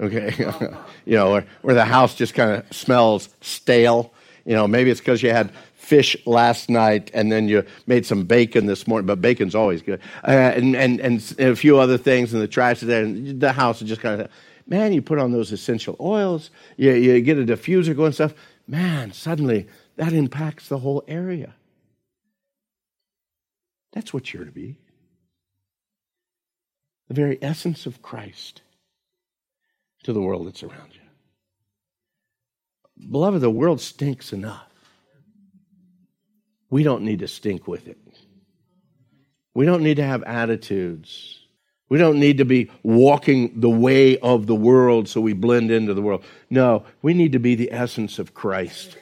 Okay? 0.00 0.34
you 1.04 1.16
know, 1.16 1.32
where, 1.32 1.46
where 1.62 1.74
the 1.74 1.84
house 1.84 2.14
just 2.14 2.34
kind 2.34 2.50
of 2.52 2.72
smells 2.72 3.28
stale. 3.40 4.12
You 4.44 4.54
know, 4.54 4.66
maybe 4.66 4.90
it's 4.90 5.00
because 5.00 5.22
you 5.22 5.30
had 5.30 5.52
fish 5.74 6.16
last 6.26 6.70
night 6.70 7.10
and 7.12 7.30
then 7.30 7.48
you 7.48 7.64
made 7.86 8.06
some 8.06 8.24
bacon 8.24 8.66
this 8.66 8.86
morning, 8.86 9.06
but 9.06 9.20
bacon's 9.20 9.54
always 9.54 9.82
good. 9.82 10.00
Uh, 10.26 10.30
and, 10.30 10.76
and, 10.76 11.00
and 11.00 11.34
a 11.38 11.56
few 11.56 11.78
other 11.78 11.98
things, 11.98 12.32
and 12.32 12.40
the 12.40 12.48
trash 12.48 12.80
there, 12.80 13.04
and 13.04 13.40
the 13.40 13.52
house 13.52 13.82
is 13.82 13.88
just 13.88 14.00
kind 14.00 14.20
of, 14.22 14.30
man, 14.66 14.92
you 14.92 15.02
put 15.02 15.18
on 15.18 15.32
those 15.32 15.52
essential 15.52 15.96
oils, 16.00 16.50
you, 16.76 16.92
you 16.92 17.20
get 17.20 17.36
a 17.36 17.42
diffuser 17.42 17.96
going 17.96 18.12
stuff, 18.12 18.32
man, 18.66 19.12
suddenly 19.12 19.68
that 19.96 20.12
impacts 20.12 20.68
the 20.68 20.78
whole 20.78 21.04
area. 21.06 21.54
That's 23.92 24.12
what 24.12 24.32
you're 24.32 24.44
to 24.44 24.52
be. 24.52 24.78
The 27.08 27.14
very 27.14 27.38
essence 27.42 27.86
of 27.86 28.02
Christ 28.02 28.62
to 30.04 30.12
the 30.12 30.20
world 30.20 30.46
that's 30.46 30.62
around 30.62 30.90
you. 30.94 31.00
Beloved, 33.10 33.40
the 33.40 33.50
world 33.50 33.80
stinks 33.80 34.32
enough. 34.32 34.68
We 36.70 36.82
don't 36.82 37.02
need 37.02 37.18
to 37.18 37.28
stink 37.28 37.68
with 37.68 37.86
it. 37.88 37.98
We 39.54 39.66
don't 39.66 39.82
need 39.82 39.96
to 39.96 40.04
have 40.04 40.22
attitudes. 40.22 41.40
We 41.90 41.98
don't 41.98 42.18
need 42.18 42.38
to 42.38 42.46
be 42.46 42.70
walking 42.82 43.60
the 43.60 43.68
way 43.68 44.16
of 44.18 44.46
the 44.46 44.54
world 44.54 45.08
so 45.08 45.20
we 45.20 45.34
blend 45.34 45.70
into 45.70 45.92
the 45.92 46.00
world. 46.00 46.24
No, 46.48 46.84
we 47.02 47.12
need 47.12 47.32
to 47.32 47.38
be 47.38 47.54
the 47.54 47.70
essence 47.70 48.18
of 48.18 48.32
Christ 48.32 48.96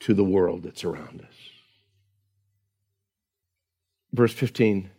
to 0.00 0.14
the 0.14 0.24
world 0.24 0.64
that's 0.64 0.82
around 0.82 1.20
us. 1.20 1.35
Verse 4.12 4.32
15 4.32 4.90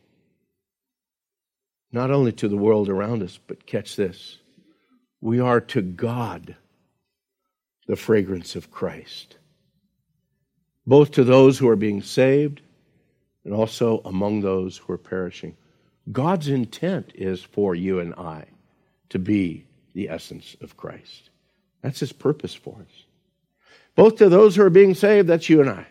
not 1.93 2.11
only 2.11 2.33
to 2.33 2.49
the 2.49 2.57
world 2.57 2.89
around 2.89 3.23
us, 3.23 3.39
but 3.47 3.65
catch 3.65 3.95
this 3.95 4.37
we 5.21 5.39
are 5.39 5.61
to 5.61 5.81
God 5.81 6.55
the 7.87 7.95
fragrance 7.95 8.55
of 8.55 8.71
Christ 8.71 9.37
both 10.87 11.11
to 11.11 11.25
those 11.25 11.57
who 11.59 11.67
are 11.67 11.75
being 11.75 12.01
saved 12.01 12.61
and 13.43 13.53
also 13.53 14.01
among 14.05 14.41
those 14.41 14.77
who 14.77 14.93
are 14.93 14.97
perishing. 14.97 15.55
God's 16.09 16.47
intent 16.47 17.11
is 17.13 17.43
for 17.43 17.75
you 17.75 17.99
and 17.99 18.15
I 18.15 18.45
to 19.09 19.19
be 19.19 19.65
the 19.93 20.09
essence 20.09 20.55
of 20.61 20.77
Christ. 20.77 21.29
That's 21.81 21.99
his 21.99 22.13
purpose 22.13 22.53
for 22.53 22.77
us. 22.79 23.03
Both 23.95 24.17
to 24.17 24.29
those 24.29 24.55
who 24.55 24.63
are 24.63 24.69
being 24.69 24.95
saved, 24.95 25.27
that's 25.27 25.49
you 25.49 25.59
and 25.59 25.69
I. 25.69 25.87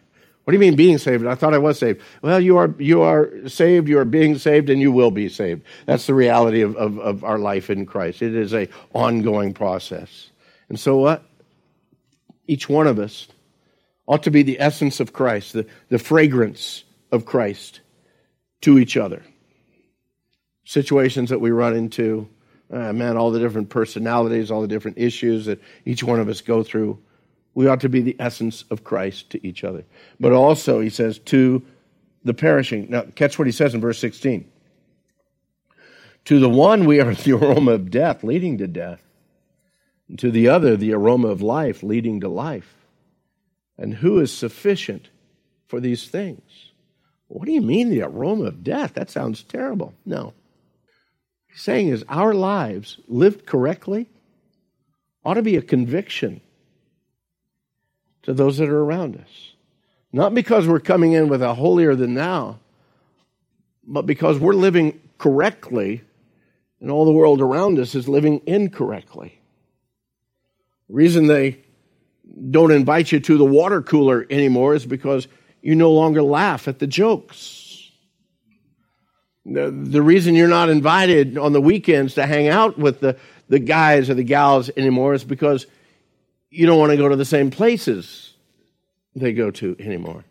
What 0.46 0.52
do 0.52 0.58
you 0.58 0.60
mean 0.60 0.76
being 0.76 0.98
saved? 0.98 1.26
I 1.26 1.34
thought 1.34 1.54
I 1.54 1.58
was 1.58 1.76
saved. 1.76 2.02
Well, 2.22 2.38
you 2.38 2.56
are 2.58 2.72
you 2.78 3.02
are 3.02 3.48
saved, 3.48 3.88
you 3.88 3.98
are 3.98 4.04
being 4.04 4.38
saved, 4.38 4.70
and 4.70 4.80
you 4.80 4.92
will 4.92 5.10
be 5.10 5.28
saved. 5.28 5.62
That's 5.86 6.06
the 6.06 6.14
reality 6.14 6.60
of, 6.60 6.76
of, 6.76 7.00
of 7.00 7.24
our 7.24 7.36
life 7.36 7.68
in 7.68 7.84
Christ. 7.84 8.22
It 8.22 8.32
is 8.36 8.54
a 8.54 8.68
ongoing 8.92 9.54
process. 9.54 10.30
And 10.68 10.78
so 10.78 10.98
what? 10.98 11.24
Each 12.46 12.68
one 12.68 12.86
of 12.86 13.00
us 13.00 13.26
ought 14.06 14.22
to 14.22 14.30
be 14.30 14.44
the 14.44 14.60
essence 14.60 15.00
of 15.00 15.12
Christ, 15.12 15.52
the, 15.52 15.66
the 15.88 15.98
fragrance 15.98 16.84
of 17.10 17.24
Christ 17.24 17.80
to 18.60 18.78
each 18.78 18.96
other. 18.96 19.24
Situations 20.64 21.30
that 21.30 21.40
we 21.40 21.50
run 21.50 21.74
into, 21.74 22.28
uh, 22.72 22.92
man, 22.92 23.16
all 23.16 23.32
the 23.32 23.40
different 23.40 23.68
personalities, 23.68 24.52
all 24.52 24.60
the 24.60 24.68
different 24.68 24.98
issues 24.98 25.46
that 25.46 25.60
each 25.84 26.04
one 26.04 26.20
of 26.20 26.28
us 26.28 26.40
go 26.40 26.62
through, 26.62 27.02
we 27.56 27.66
ought 27.66 27.80
to 27.80 27.88
be 27.88 28.02
the 28.02 28.16
essence 28.20 28.64
of 28.70 28.84
Christ 28.84 29.30
to 29.30 29.44
each 29.44 29.64
other. 29.64 29.86
But 30.20 30.32
also, 30.32 30.78
he 30.80 30.90
says, 30.90 31.18
to 31.20 31.64
the 32.22 32.34
perishing. 32.34 32.88
Now, 32.90 33.04
catch 33.14 33.38
what 33.38 33.48
he 33.48 33.52
says 33.52 33.74
in 33.74 33.80
verse 33.80 33.98
16. 33.98 34.46
To 36.26 36.38
the 36.38 36.50
one, 36.50 36.84
we 36.84 37.00
are 37.00 37.14
the 37.14 37.32
aroma 37.32 37.72
of 37.72 37.90
death, 37.90 38.22
leading 38.22 38.58
to 38.58 38.66
death. 38.66 39.02
And 40.06 40.18
to 40.18 40.30
the 40.30 40.48
other, 40.48 40.76
the 40.76 40.92
aroma 40.92 41.28
of 41.28 41.40
life, 41.40 41.82
leading 41.82 42.20
to 42.20 42.28
life. 42.28 42.74
And 43.78 43.94
who 43.94 44.20
is 44.20 44.30
sufficient 44.30 45.08
for 45.66 45.80
these 45.80 46.08
things? 46.08 46.72
What 47.28 47.46
do 47.46 47.52
you 47.52 47.62
mean 47.62 47.88
the 47.88 48.02
aroma 48.02 48.44
of 48.44 48.62
death? 48.62 48.92
That 48.92 49.08
sounds 49.08 49.42
terrible. 49.42 49.94
No. 50.04 50.34
He's 51.48 51.62
saying 51.62 51.88
is 51.88 52.04
our 52.10 52.34
lives 52.34 52.98
lived 53.08 53.46
correctly 53.46 54.10
ought 55.24 55.34
to 55.34 55.42
be 55.42 55.56
a 55.56 55.62
conviction 55.62 56.42
to 58.26 58.34
those 58.34 58.58
that 58.58 58.68
are 58.68 58.82
around 58.82 59.16
us. 59.16 59.52
Not 60.12 60.34
because 60.34 60.66
we're 60.66 60.80
coming 60.80 61.12
in 61.12 61.28
with 61.28 61.42
a 61.42 61.54
holier 61.54 61.94
than 61.94 62.14
thou, 62.14 62.58
but 63.86 64.04
because 64.04 64.38
we're 64.38 64.52
living 64.52 65.00
correctly 65.16 66.02
and 66.80 66.90
all 66.90 67.04
the 67.04 67.12
world 67.12 67.40
around 67.40 67.78
us 67.78 67.94
is 67.94 68.08
living 68.08 68.42
incorrectly. 68.44 69.40
The 70.88 70.94
reason 70.94 71.28
they 71.28 71.60
don't 72.50 72.72
invite 72.72 73.12
you 73.12 73.20
to 73.20 73.38
the 73.38 73.44
water 73.44 73.80
cooler 73.80 74.26
anymore 74.28 74.74
is 74.74 74.84
because 74.84 75.28
you 75.62 75.76
no 75.76 75.92
longer 75.92 76.20
laugh 76.20 76.66
at 76.66 76.80
the 76.80 76.86
jokes. 76.88 77.90
The, 79.44 79.70
the 79.70 80.02
reason 80.02 80.34
you're 80.34 80.48
not 80.48 80.68
invited 80.68 81.38
on 81.38 81.52
the 81.52 81.60
weekends 81.60 82.14
to 82.14 82.26
hang 82.26 82.48
out 82.48 82.76
with 82.76 82.98
the, 82.98 83.16
the 83.48 83.60
guys 83.60 84.10
or 84.10 84.14
the 84.14 84.24
gals 84.24 84.68
anymore 84.76 85.14
is 85.14 85.22
because 85.22 85.68
you 86.56 86.66
don't 86.66 86.78
want 86.78 86.90
to 86.90 86.96
go 86.96 87.08
to 87.08 87.16
the 87.16 87.24
same 87.24 87.50
places 87.50 88.32
they 89.14 89.32
go 89.32 89.50
to 89.50 89.76
anymore. 89.78 90.24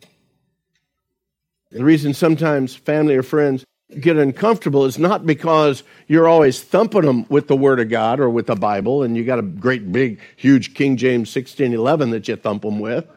The 1.71 1.83
reason 1.83 2.13
sometimes 2.13 2.75
family 2.75 3.15
or 3.15 3.23
friends 3.23 3.65
get 3.99 4.17
uncomfortable 4.17 4.85
is 4.85 4.97
not 4.97 5.25
because 5.25 5.83
you're 6.07 6.27
always 6.27 6.61
thumping 6.61 7.01
them 7.01 7.25
with 7.29 7.47
the 7.47 7.55
Word 7.55 7.79
of 7.79 7.89
God 7.89 8.19
or 8.19 8.29
with 8.29 8.47
the 8.47 8.55
Bible 8.55 9.03
and 9.03 9.15
you 9.15 9.23
got 9.23 9.39
a 9.39 9.43
great 9.43 9.91
big, 9.91 10.19
huge 10.35 10.73
King 10.73 10.97
James 10.97 11.35
1611 11.35 12.09
that 12.11 12.27
you 12.27 12.35
thump 12.35 12.63
them 12.63 12.79
with, 12.79 13.07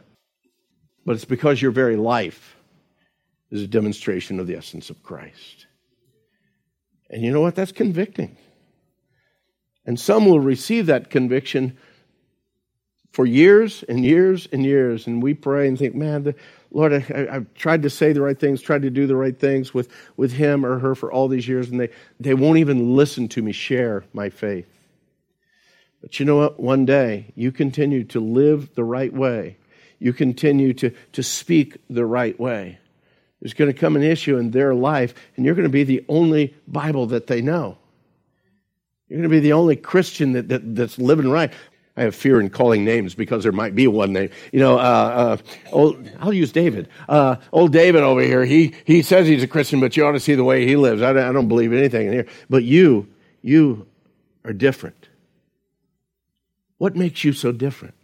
but 1.07 1.15
it's 1.15 1.25
because 1.25 1.63
your 1.63 1.71
very 1.71 1.97
life 1.97 2.57
is 3.51 3.63
a 3.63 3.67
demonstration 3.67 4.39
of 4.39 4.47
the 4.47 4.57
essence 4.57 4.91
of 4.91 5.03
Christ. 5.03 5.67
And 7.09 7.23
you 7.23 7.33
know 7.33 7.41
what? 7.41 7.55
That's 7.55 7.73
convicting. 7.73 8.37
And 9.87 9.99
some 9.99 10.27
will 10.27 10.41
receive 10.41 10.87
that 10.87 11.09
conviction 11.09 11.79
for 13.13 13.27
years 13.27 13.83
and 13.89 14.05
years 14.05 14.49
and 14.53 14.65
years. 14.65 15.07
And 15.07 15.23
we 15.23 15.35
pray 15.35 15.69
and 15.69 15.79
think, 15.79 15.95
man, 15.95 16.25
the, 16.25 16.35
Lord, 16.71 16.93
I, 16.93 16.99
have 17.01 17.53
tried 17.55 17.83
to 17.83 17.91
say 17.91 18.13
the 18.13 18.21
right 18.21 18.39
things, 18.39 18.61
tried 18.61 18.83
to 18.83 18.91
do 18.91 19.07
the 19.07 19.17
right 19.17 19.39
things 19.39 19.73
with, 19.73 19.89
with 20.17 20.33
him 20.33 20.65
or 20.65 20.79
her 20.79 20.95
for 20.95 21.11
all 21.11 21.29
these 21.29 21.49
years, 21.49 21.71
and 21.71 21.81
they, 21.81 21.91
they 22.21 22.35
won't 22.35 22.59
even 22.59 22.95
listen 22.95 23.29
to 23.29 23.43
me 23.43 23.53
share 23.53 24.05
my 24.13 24.29
faith. 24.29 24.67
But 26.01 26.21
you 26.21 26.27
know 26.27 26.37
what? 26.37 26.61
One 26.61 26.85
day, 26.85 27.33
you 27.35 27.51
continue 27.51 28.05
to 28.05 28.21
live 28.21 28.75
the 28.75 28.85
right 28.85 29.13
way. 29.13 29.57
You 29.99 30.13
continue 30.13 30.73
to, 30.75 30.91
to 31.13 31.23
speak 31.23 31.79
the 31.91 32.07
right 32.07 32.39
way. 32.39 32.79
There's 33.41 33.55
going 33.55 33.73
to 33.73 33.79
come 33.79 33.97
an 33.97 34.03
issue 34.03 34.37
in 34.37 34.51
their 34.51 34.75
life, 34.75 35.15
and 35.37 35.45
you're 35.45 35.55
going 35.55 35.65
to 35.65 35.73
be 35.73 35.85
the 35.85 36.05
only 36.09 36.55
Bible 36.67 37.07
that 37.07 37.27
they 37.27 37.41
know. 37.41 37.79
You're 39.09 39.19
going 39.19 39.31
to 39.31 39.35
be 39.35 39.41
the 39.41 39.55
only 39.55 39.77
Christian 39.77 40.33
that, 40.33 40.49
that, 40.49 40.75
that's 40.77 40.99
living 40.99 41.31
right. 41.31 41.53
I 41.99 42.03
have 42.03 42.15
fear 42.15 42.41
in 42.41 42.49
calling 42.49 42.85
names 42.85 43.17
because 43.17 43.43
there 43.43 43.51
might 43.51 43.75
be 43.75 43.89
one 43.89 44.13
name. 44.13 44.31
You 44.53 44.61
know, 44.61 44.79
uh, 44.79 44.83
uh, 44.83 45.37
old, 45.73 46.09
I'll 46.21 46.33
use 46.33 46.53
David. 46.53 46.89
Uh, 47.09 47.37
old 47.53 47.73
David 47.73 48.03
over 48.03 48.21
here, 48.21 48.45
he, 48.45 48.73
he 48.85 49.03
says 49.03 49.27
he's 49.27 49.43
a 49.43 49.49
Christian, 49.49 49.81
but 49.81 49.97
you 49.97 50.07
ought 50.07 50.13
to 50.13 50.21
see 50.21 50.37
the 50.37 50.45
way 50.45 50.65
he 50.65 50.77
lives. 50.77 51.03
I, 51.03 51.11
I 51.11 51.33
don't 51.33 51.49
believe 51.49 51.73
anything 51.73 52.07
in 52.07 52.13
here. 52.13 52.27
But 52.49 52.63
you, 52.63 53.09
you 53.43 53.89
are 54.45 54.53
different. 54.53 55.09
What 56.77 56.95
makes 56.95 57.25
you 57.25 57.33
so 57.33 57.51
different? 57.51 57.95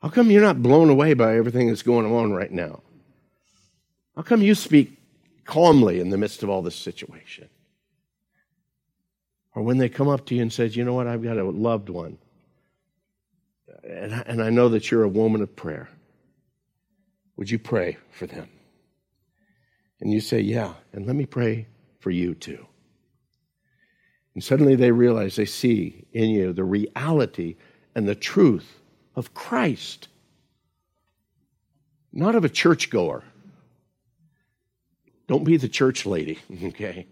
How 0.00 0.08
come 0.08 0.30
you're 0.30 0.40
not 0.40 0.62
blown 0.62 0.88
away 0.88 1.12
by 1.12 1.36
everything 1.36 1.68
that's 1.68 1.82
going 1.82 2.10
on 2.10 2.32
right 2.32 2.50
now? 2.50 2.80
How 4.16 4.22
come 4.22 4.40
you 4.40 4.54
speak 4.54 4.96
calmly 5.44 6.00
in 6.00 6.08
the 6.08 6.16
midst 6.16 6.42
of 6.42 6.48
all 6.48 6.62
this 6.62 6.76
situation? 6.76 7.50
Or 9.58 9.62
when 9.62 9.78
they 9.78 9.88
come 9.88 10.06
up 10.06 10.24
to 10.26 10.36
you 10.36 10.42
and 10.42 10.52
says, 10.52 10.76
you 10.76 10.84
know 10.84 10.94
what, 10.94 11.08
I've 11.08 11.24
got 11.24 11.36
a 11.36 11.42
loved 11.42 11.88
one. 11.88 12.16
And 13.82 14.14
I, 14.14 14.22
and 14.24 14.40
I 14.40 14.50
know 14.50 14.68
that 14.68 14.88
you're 14.88 15.02
a 15.02 15.08
woman 15.08 15.42
of 15.42 15.56
prayer. 15.56 15.88
Would 17.36 17.50
you 17.50 17.58
pray 17.58 17.96
for 18.12 18.28
them? 18.28 18.48
And 20.00 20.12
you 20.12 20.20
say, 20.20 20.38
yeah, 20.38 20.74
and 20.92 21.08
let 21.08 21.16
me 21.16 21.26
pray 21.26 21.66
for 21.98 22.12
you 22.12 22.36
too. 22.36 22.68
And 24.34 24.44
suddenly 24.44 24.76
they 24.76 24.92
realize 24.92 25.34
they 25.34 25.44
see 25.44 26.04
in 26.12 26.30
you 26.30 26.52
the 26.52 26.62
reality 26.62 27.56
and 27.96 28.06
the 28.06 28.14
truth 28.14 28.78
of 29.16 29.34
Christ, 29.34 30.06
not 32.12 32.36
of 32.36 32.44
a 32.44 32.48
churchgoer. 32.48 33.24
Don't 35.26 35.42
be 35.42 35.56
the 35.56 35.68
church 35.68 36.06
lady, 36.06 36.38
okay? 36.62 37.08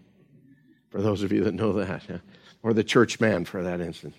For 0.89 1.01
those 1.01 1.23
of 1.23 1.31
you 1.31 1.43
that 1.43 1.53
know 1.53 1.73
that 1.73 2.21
or 2.63 2.73
the 2.73 2.83
church 2.83 3.19
man 3.19 3.45
for 3.45 3.63
that 3.63 3.81
instance. 3.81 4.15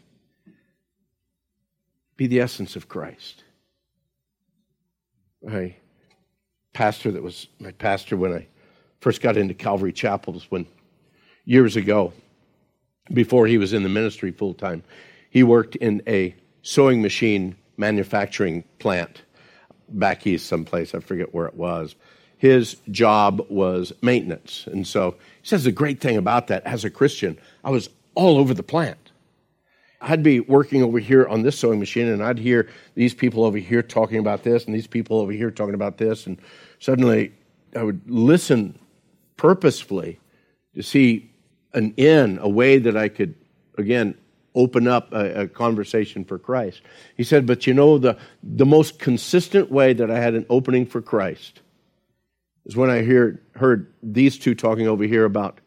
Be 2.17 2.27
the 2.27 2.41
essence 2.41 2.77
of 2.77 2.89
Christ. 2.89 3.45
My 5.43 5.75
pastor, 6.73 7.11
that 7.13 7.23
was 7.23 7.47
my 7.61 7.73
pastor 7.73 8.17
when 8.17 8.33
I 8.33 8.47
first 9.01 9.21
got 9.21 9.37
into 9.37 9.55
Calvary 9.55 9.93
Chapels, 9.93 10.47
when 10.51 10.67
years 11.45 11.77
ago, 11.77 12.13
before 13.13 13.47
he 13.47 13.57
was 13.57 13.73
in 13.73 13.83
the 13.83 13.89
ministry 13.89 14.33
full 14.33 14.55
time, 14.55 14.83
he 15.31 15.43
worked 15.43 15.77
in 15.77 16.03
a 16.07 16.35
sewing 16.63 17.01
machine 17.01 17.57
manufacturing 17.77 18.65
plant 18.79 19.23
back 19.91 20.27
east 20.27 20.47
someplace. 20.47 20.95
I 20.95 21.01
forget 21.01 21.33
where 21.33 21.47
it 21.47 21.55
was. 21.55 21.95
His 22.39 22.77
job 22.91 23.45
was 23.49 23.93
maintenance. 24.01 24.67
And 24.71 24.87
so 24.87 25.17
he 25.43 25.49
says 25.49 25.65
the 25.65 25.73
great 25.73 26.01
thing 26.01 26.17
about 26.17 26.47
that 26.47 26.65
as 26.65 26.85
a 26.85 26.91
Christian, 26.91 27.37
I 27.65 27.71
was 27.71 27.91
all 28.15 28.39
over 28.39 28.55
the 28.55 28.63
plant. 28.63 29.11
I'd 30.01 30.23
be 30.23 30.39
working 30.39 30.85
over 30.85 31.01
here 31.01 31.27
on 31.27 31.43
this 31.43 31.59
sewing 31.59 31.81
machine, 31.81 32.07
and 32.07 32.23
I'd 32.23 32.39
hear 32.39 32.69
these 32.95 33.15
people 33.15 33.45
over 33.45 33.59
here 33.59 33.83
talking 33.83 34.19
about 34.19 34.45
this, 34.45 34.65
and 34.65 34.75
these 34.75 34.87
people 34.87 35.19
over 35.19 35.33
here 35.33 35.51
talking 35.51 35.75
about 35.75 35.99
this, 35.99 36.27
and 36.27 36.39
suddenly 36.79 37.33
I 37.75 37.83
would 37.83 38.09
listen 38.09 38.79
purposefully 39.37 40.21
to 40.77 40.83
see 40.83 41.33
an 41.75 41.95
in, 41.97 42.39
a 42.41 42.49
way 42.49 42.79
that 42.79 42.97
I 42.97 43.09
could, 43.09 43.35
again, 43.77 44.15
open 44.55 44.87
up 44.87 45.13
a, 45.13 45.43
a, 45.43 45.49
conversation 45.49 46.25
for 46.25 46.39
Christ. 46.39 46.81
He 47.17 47.25
said, 47.25 47.47
But 47.47 47.67
you 47.67 47.75
know, 47.75 47.99
the, 47.99 48.17
the 48.43 48.67
most 48.67 48.99
consistent 48.99 49.71
way 49.71 49.93
that 49.93 50.11
I 50.11 50.19
had 50.19 50.35
an 50.35 50.47
opening 50.49 50.87
for 50.87 51.03
Christ 51.03 51.61
is 52.69 52.77
when 52.77 52.91
I 52.91 53.03
hear, 53.03 53.41
heard 53.57 53.93
these 54.03 54.39
two 54.39 54.55
talking 54.55 54.87
over 54.87 55.05
here 55.05 55.25
about 55.25 55.59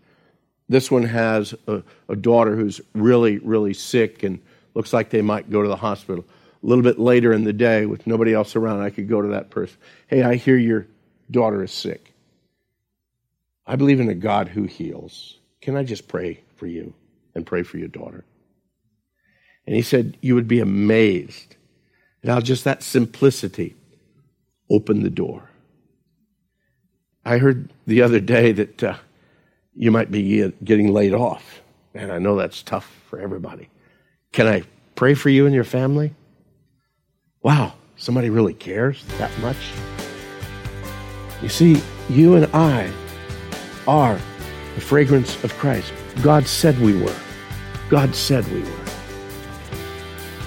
this 0.69 0.89
one 0.89 1.03
has 1.03 1.53
a, 1.67 1.83
a 2.07 2.15
daughter 2.15 2.55
who's 2.55 2.79
really, 2.93 3.39
really 3.39 3.73
sick 3.73 4.23
and 4.23 4.39
looks 4.73 4.93
like 4.93 5.09
they 5.09 5.21
might 5.21 5.49
go 5.49 5.61
to 5.61 5.67
the 5.67 5.75
hospital. 5.75 6.23
A 6.63 6.65
little 6.65 6.83
bit 6.83 6.97
later 6.97 7.33
in 7.33 7.43
the 7.43 7.51
day, 7.51 7.85
with 7.85 8.07
nobody 8.07 8.33
else 8.33 8.55
around, 8.55 8.81
I 8.81 8.89
could 8.89 9.09
go 9.09 9.21
to 9.21 9.29
that 9.29 9.49
person. 9.49 9.77
Hey, 10.07 10.23
I 10.23 10.35
hear 10.35 10.55
your 10.55 10.87
daughter 11.29 11.63
is 11.63 11.73
sick. 11.73 12.13
I 13.65 13.75
believe 13.75 13.99
in 13.99 14.09
a 14.09 14.15
God 14.15 14.47
who 14.47 14.63
heals. 14.63 15.39
Can 15.59 15.75
I 15.75 15.83
just 15.83 16.07
pray 16.07 16.41
for 16.55 16.67
you 16.67 16.93
and 17.35 17.45
pray 17.45 17.63
for 17.63 17.77
your 17.77 17.87
daughter? 17.87 18.23
And 19.65 19.75
he 19.75 19.81
said, 19.81 20.17
You 20.21 20.35
would 20.35 20.47
be 20.47 20.59
amazed 20.59 21.55
how 22.25 22.39
just 22.39 22.63
that 22.63 22.83
simplicity 22.83 23.75
opened 24.69 25.03
the 25.03 25.09
door. 25.09 25.50
I 27.25 27.38
heard 27.38 27.71
the 27.86 28.01
other 28.01 28.19
day 28.19 28.51
that 28.51 28.84
uh, 28.84 28.95
you 29.75 29.91
might 29.91 30.12
be 30.12 30.51
getting 30.63 30.91
laid 30.91 31.13
off. 31.13 31.62
And 31.93 32.12
I 32.12 32.19
know 32.19 32.36
that's 32.36 32.63
tough 32.63 32.89
for 33.10 33.19
everybody. 33.19 33.69
Can 34.31 34.47
I 34.47 34.63
pray 34.95 35.13
for 35.13 35.29
you 35.29 35.45
and 35.45 35.53
your 35.53 35.63
family? 35.63 36.13
Wow, 37.43 37.73
somebody 37.97 38.29
really 38.29 38.53
cares 38.53 39.03
that 39.17 39.38
much? 39.39 39.57
You 41.41 41.49
see, 41.49 41.81
you 42.10 42.36
and 42.36 42.45
I 42.53 42.91
are 43.88 44.19
the 44.75 44.81
fragrance 44.81 45.43
of 45.43 45.53
Christ. 45.57 45.91
God 46.21 46.45
said 46.47 46.79
we 46.79 46.99
were. 47.01 47.15
God 47.89 48.15
said 48.15 48.47
we 48.51 48.62
were. 48.62 48.86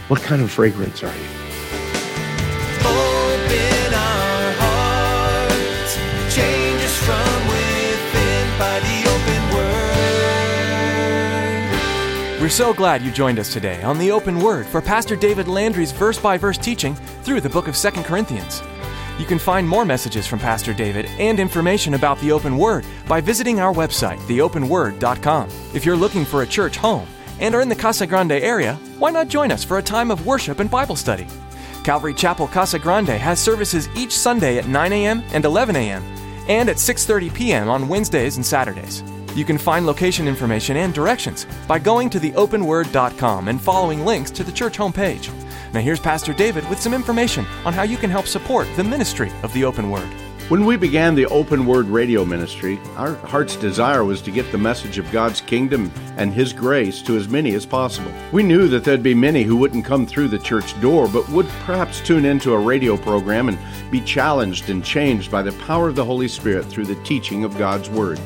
What 0.08 0.22
kind 0.22 0.40
of 0.40 0.50
fragrance 0.50 1.02
are 1.02 1.14
you? 1.14 1.43
We're 12.44 12.50
so 12.50 12.74
glad 12.74 13.00
you 13.00 13.11
joined 13.11 13.38
us 13.38 13.50
today 13.50 13.83
on 13.83 13.98
the 13.98 14.11
Open 14.11 14.38
Word 14.38 14.66
for 14.66 14.83
Pastor 14.83 15.16
David 15.16 15.48
Landry's 15.48 15.92
verse 15.92 16.18
by 16.18 16.37
verse 16.37 16.59
teaching 16.59 16.94
through 17.22 17.40
the 17.40 17.48
book 17.48 17.68
of 17.68 17.74
2 17.74 17.90
Corinthians. 18.02 18.62
You 19.18 19.24
can 19.24 19.38
find 19.38 19.66
more 19.66 19.87
messages 19.87 20.26
from 20.26 20.40
Pastor 20.40 20.74
David 20.74 21.07
and 21.18 21.40
information 21.40 21.94
about 21.94 22.20
the 22.20 22.33
Open 22.33 22.59
Word 22.59 22.85
by 23.09 23.22
visiting 23.22 23.61
our 23.61 23.72
website, 23.72 24.18
theopenword.com. 24.26 25.48
If 25.72 25.87
you're 25.87 25.96
looking 25.96 26.26
for 26.26 26.42
a 26.42 26.46
church 26.46 26.76
home 26.76 27.09
and 27.40 27.54
are 27.54 27.62
in 27.62 27.70
the 27.70 27.74
Casa 27.74 28.07
Grande 28.07 28.33
area, 28.33 28.74
why 28.98 29.11
not 29.11 29.28
join 29.28 29.50
us 29.50 29.64
for 29.64 29.78
a 29.78 29.83
time 29.83 30.11
of 30.11 30.26
worship 30.26 30.61
and 30.61 30.70
Bible 30.70 30.96
study? 30.96 31.26
Calvary 31.83 32.12
Chapel 32.12 32.46
Casa 32.46 32.78
Grande 32.78 33.09
has 33.09 33.40
services 33.40 33.88
each 33.96 34.12
Sunday 34.12 34.59
at 34.59 34.68
9 34.68 34.92
a.m. 34.92 35.24
and 35.33 35.46
11 35.46 35.76
a.m. 35.76 36.02
and 36.46 36.68
at 36.68 36.76
6:30 36.76 37.33
p.m. 37.33 37.70
on 37.70 37.88
Wednesdays 37.88 38.37
and 38.37 38.44
Saturdays. 38.44 39.02
You 39.34 39.44
can 39.44 39.58
find 39.58 39.84
location 39.84 40.28
information 40.28 40.76
and 40.76 40.94
directions 40.94 41.46
by 41.66 41.80
going 41.80 42.08
to 42.10 42.20
theopenword.com 42.20 43.48
and 43.48 43.60
following 43.60 44.04
links 44.04 44.30
to 44.30 44.44
the 44.44 44.52
church 44.52 44.78
homepage. 44.78 45.28
Now, 45.72 45.80
here's 45.80 45.98
Pastor 45.98 46.32
David 46.32 46.68
with 46.70 46.80
some 46.80 46.94
information 46.94 47.44
on 47.64 47.72
how 47.72 47.82
you 47.82 47.96
can 47.96 48.10
help 48.10 48.26
support 48.26 48.68
the 48.76 48.84
ministry 48.84 49.32
of 49.42 49.52
the 49.52 49.64
Open 49.64 49.90
Word. 49.90 50.08
When 50.50 50.66
we 50.66 50.76
began 50.76 51.14
the 51.14 51.26
Open 51.26 51.66
Word 51.66 51.86
radio 51.86 52.24
ministry, 52.24 52.78
our 52.96 53.14
heart's 53.14 53.56
desire 53.56 54.04
was 54.04 54.20
to 54.22 54.30
get 54.30 54.52
the 54.52 54.58
message 54.58 54.98
of 54.98 55.10
God's 55.10 55.40
kingdom 55.40 55.90
and 56.16 56.32
His 56.32 56.52
grace 56.52 57.02
to 57.02 57.16
as 57.16 57.28
many 57.28 57.54
as 57.54 57.66
possible. 57.66 58.12
We 58.30 58.42
knew 58.42 58.68
that 58.68 58.84
there'd 58.84 59.02
be 59.02 59.14
many 59.14 59.42
who 59.42 59.56
wouldn't 59.56 59.86
come 59.86 60.06
through 60.06 60.28
the 60.28 60.38
church 60.38 60.78
door, 60.80 61.08
but 61.08 61.28
would 61.30 61.48
perhaps 61.64 62.00
tune 62.02 62.26
into 62.26 62.52
a 62.52 62.58
radio 62.58 62.96
program 62.96 63.48
and 63.48 63.58
be 63.90 64.02
challenged 64.02 64.68
and 64.68 64.84
changed 64.84 65.30
by 65.30 65.42
the 65.42 65.52
power 65.64 65.88
of 65.88 65.96
the 65.96 66.04
Holy 66.04 66.28
Spirit 66.28 66.66
through 66.66 66.86
the 66.86 67.02
teaching 67.02 67.42
of 67.42 67.58
God's 67.58 67.88
Word. 67.88 68.20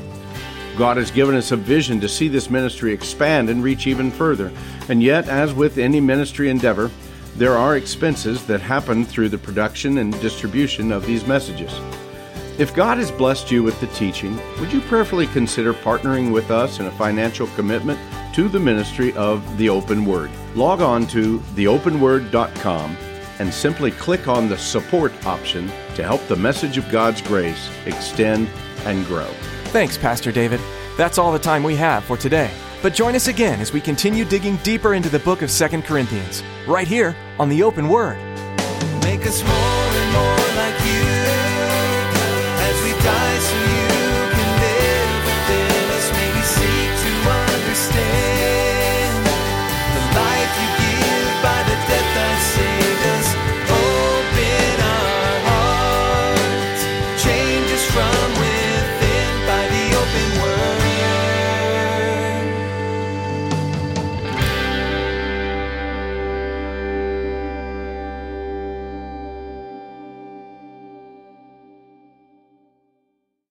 God 0.79 0.97
has 0.97 1.11
given 1.11 1.35
us 1.35 1.51
a 1.51 1.57
vision 1.57 2.01
to 2.01 2.09
see 2.09 2.29
this 2.29 2.49
ministry 2.49 2.93
expand 2.93 3.51
and 3.51 3.65
reach 3.65 3.89
even 3.89 4.13
further. 4.13 4.53
And 4.89 5.03
yet, 5.03 5.29
as 5.29 5.53
with 5.53 5.77
any 5.77 6.01
ministry 6.01 6.51
endeavor, 6.51 6.89
there 7.35 7.59
are 7.59 7.77
expenses 7.77 8.47
that 8.47 8.61
happen 8.61 9.05
through 9.05 9.31
the 9.31 9.39
production 9.39 9.99
and 9.99 10.19
distribution 10.21 10.93
of 10.93 11.05
these 11.05 11.27
messages. 11.27 11.73
If 12.61 12.77
God 12.77 12.99
has 12.99 13.11
blessed 13.11 13.51
you 13.51 13.65
with 13.65 13.79
the 13.81 13.89
teaching, 13.89 14.39
would 14.61 14.73
you 14.73 14.81
prayerfully 14.83 15.27
consider 15.27 15.75
partnering 15.75 16.33
with 16.33 16.53
us 16.53 16.79
in 16.79 16.87
a 16.87 16.93
financial 16.93 17.49
commitment 17.49 17.99
to 18.35 18.49
the 18.49 18.61
ministry 18.61 19.13
of 19.15 19.59
the 19.59 19.69
Open 19.69 20.05
Word? 20.05 20.31
Log 20.55 20.81
on 20.81 21.09
to 21.09 21.41
theopenword.com 21.57 22.97
and 23.41 23.53
simply 23.53 23.91
click 23.91 24.29
on 24.29 24.49
the 24.49 24.59
support 24.59 25.13
option 25.27 25.67
to 25.97 26.05
help 26.05 26.25
the 26.29 26.37
message 26.37 26.79
of 26.79 26.89
God's 26.89 27.21
grace 27.21 27.69
extend 27.85 28.49
and 28.85 29.05
grow. 29.07 29.29
Thanks, 29.69 29.99
Pastor 29.99 30.33
David. 30.33 30.61
That's 30.97 31.19
all 31.19 31.31
the 31.31 31.39
time 31.39 31.63
we 31.63 31.77
have 31.77 32.03
for 32.05 32.17
today. 32.17 32.51
But 32.81 32.95
join 32.95 33.15
us 33.15 33.29
again 33.29 33.61
as 33.61 33.71
we 33.71 33.83
continue 33.83 34.25
digging 34.25 34.57
deeper 34.59 34.95
into 34.95 35.11
the 35.11 35.19
book 35.19 35.43
of 35.43 35.51
2 35.51 35.83
Corinthians, 35.83 36.43
right 36.67 36.89
here 36.89 37.15
on 37.39 37.51
the 37.51 37.63
Open 37.63 37.89
Word. 37.89 38.17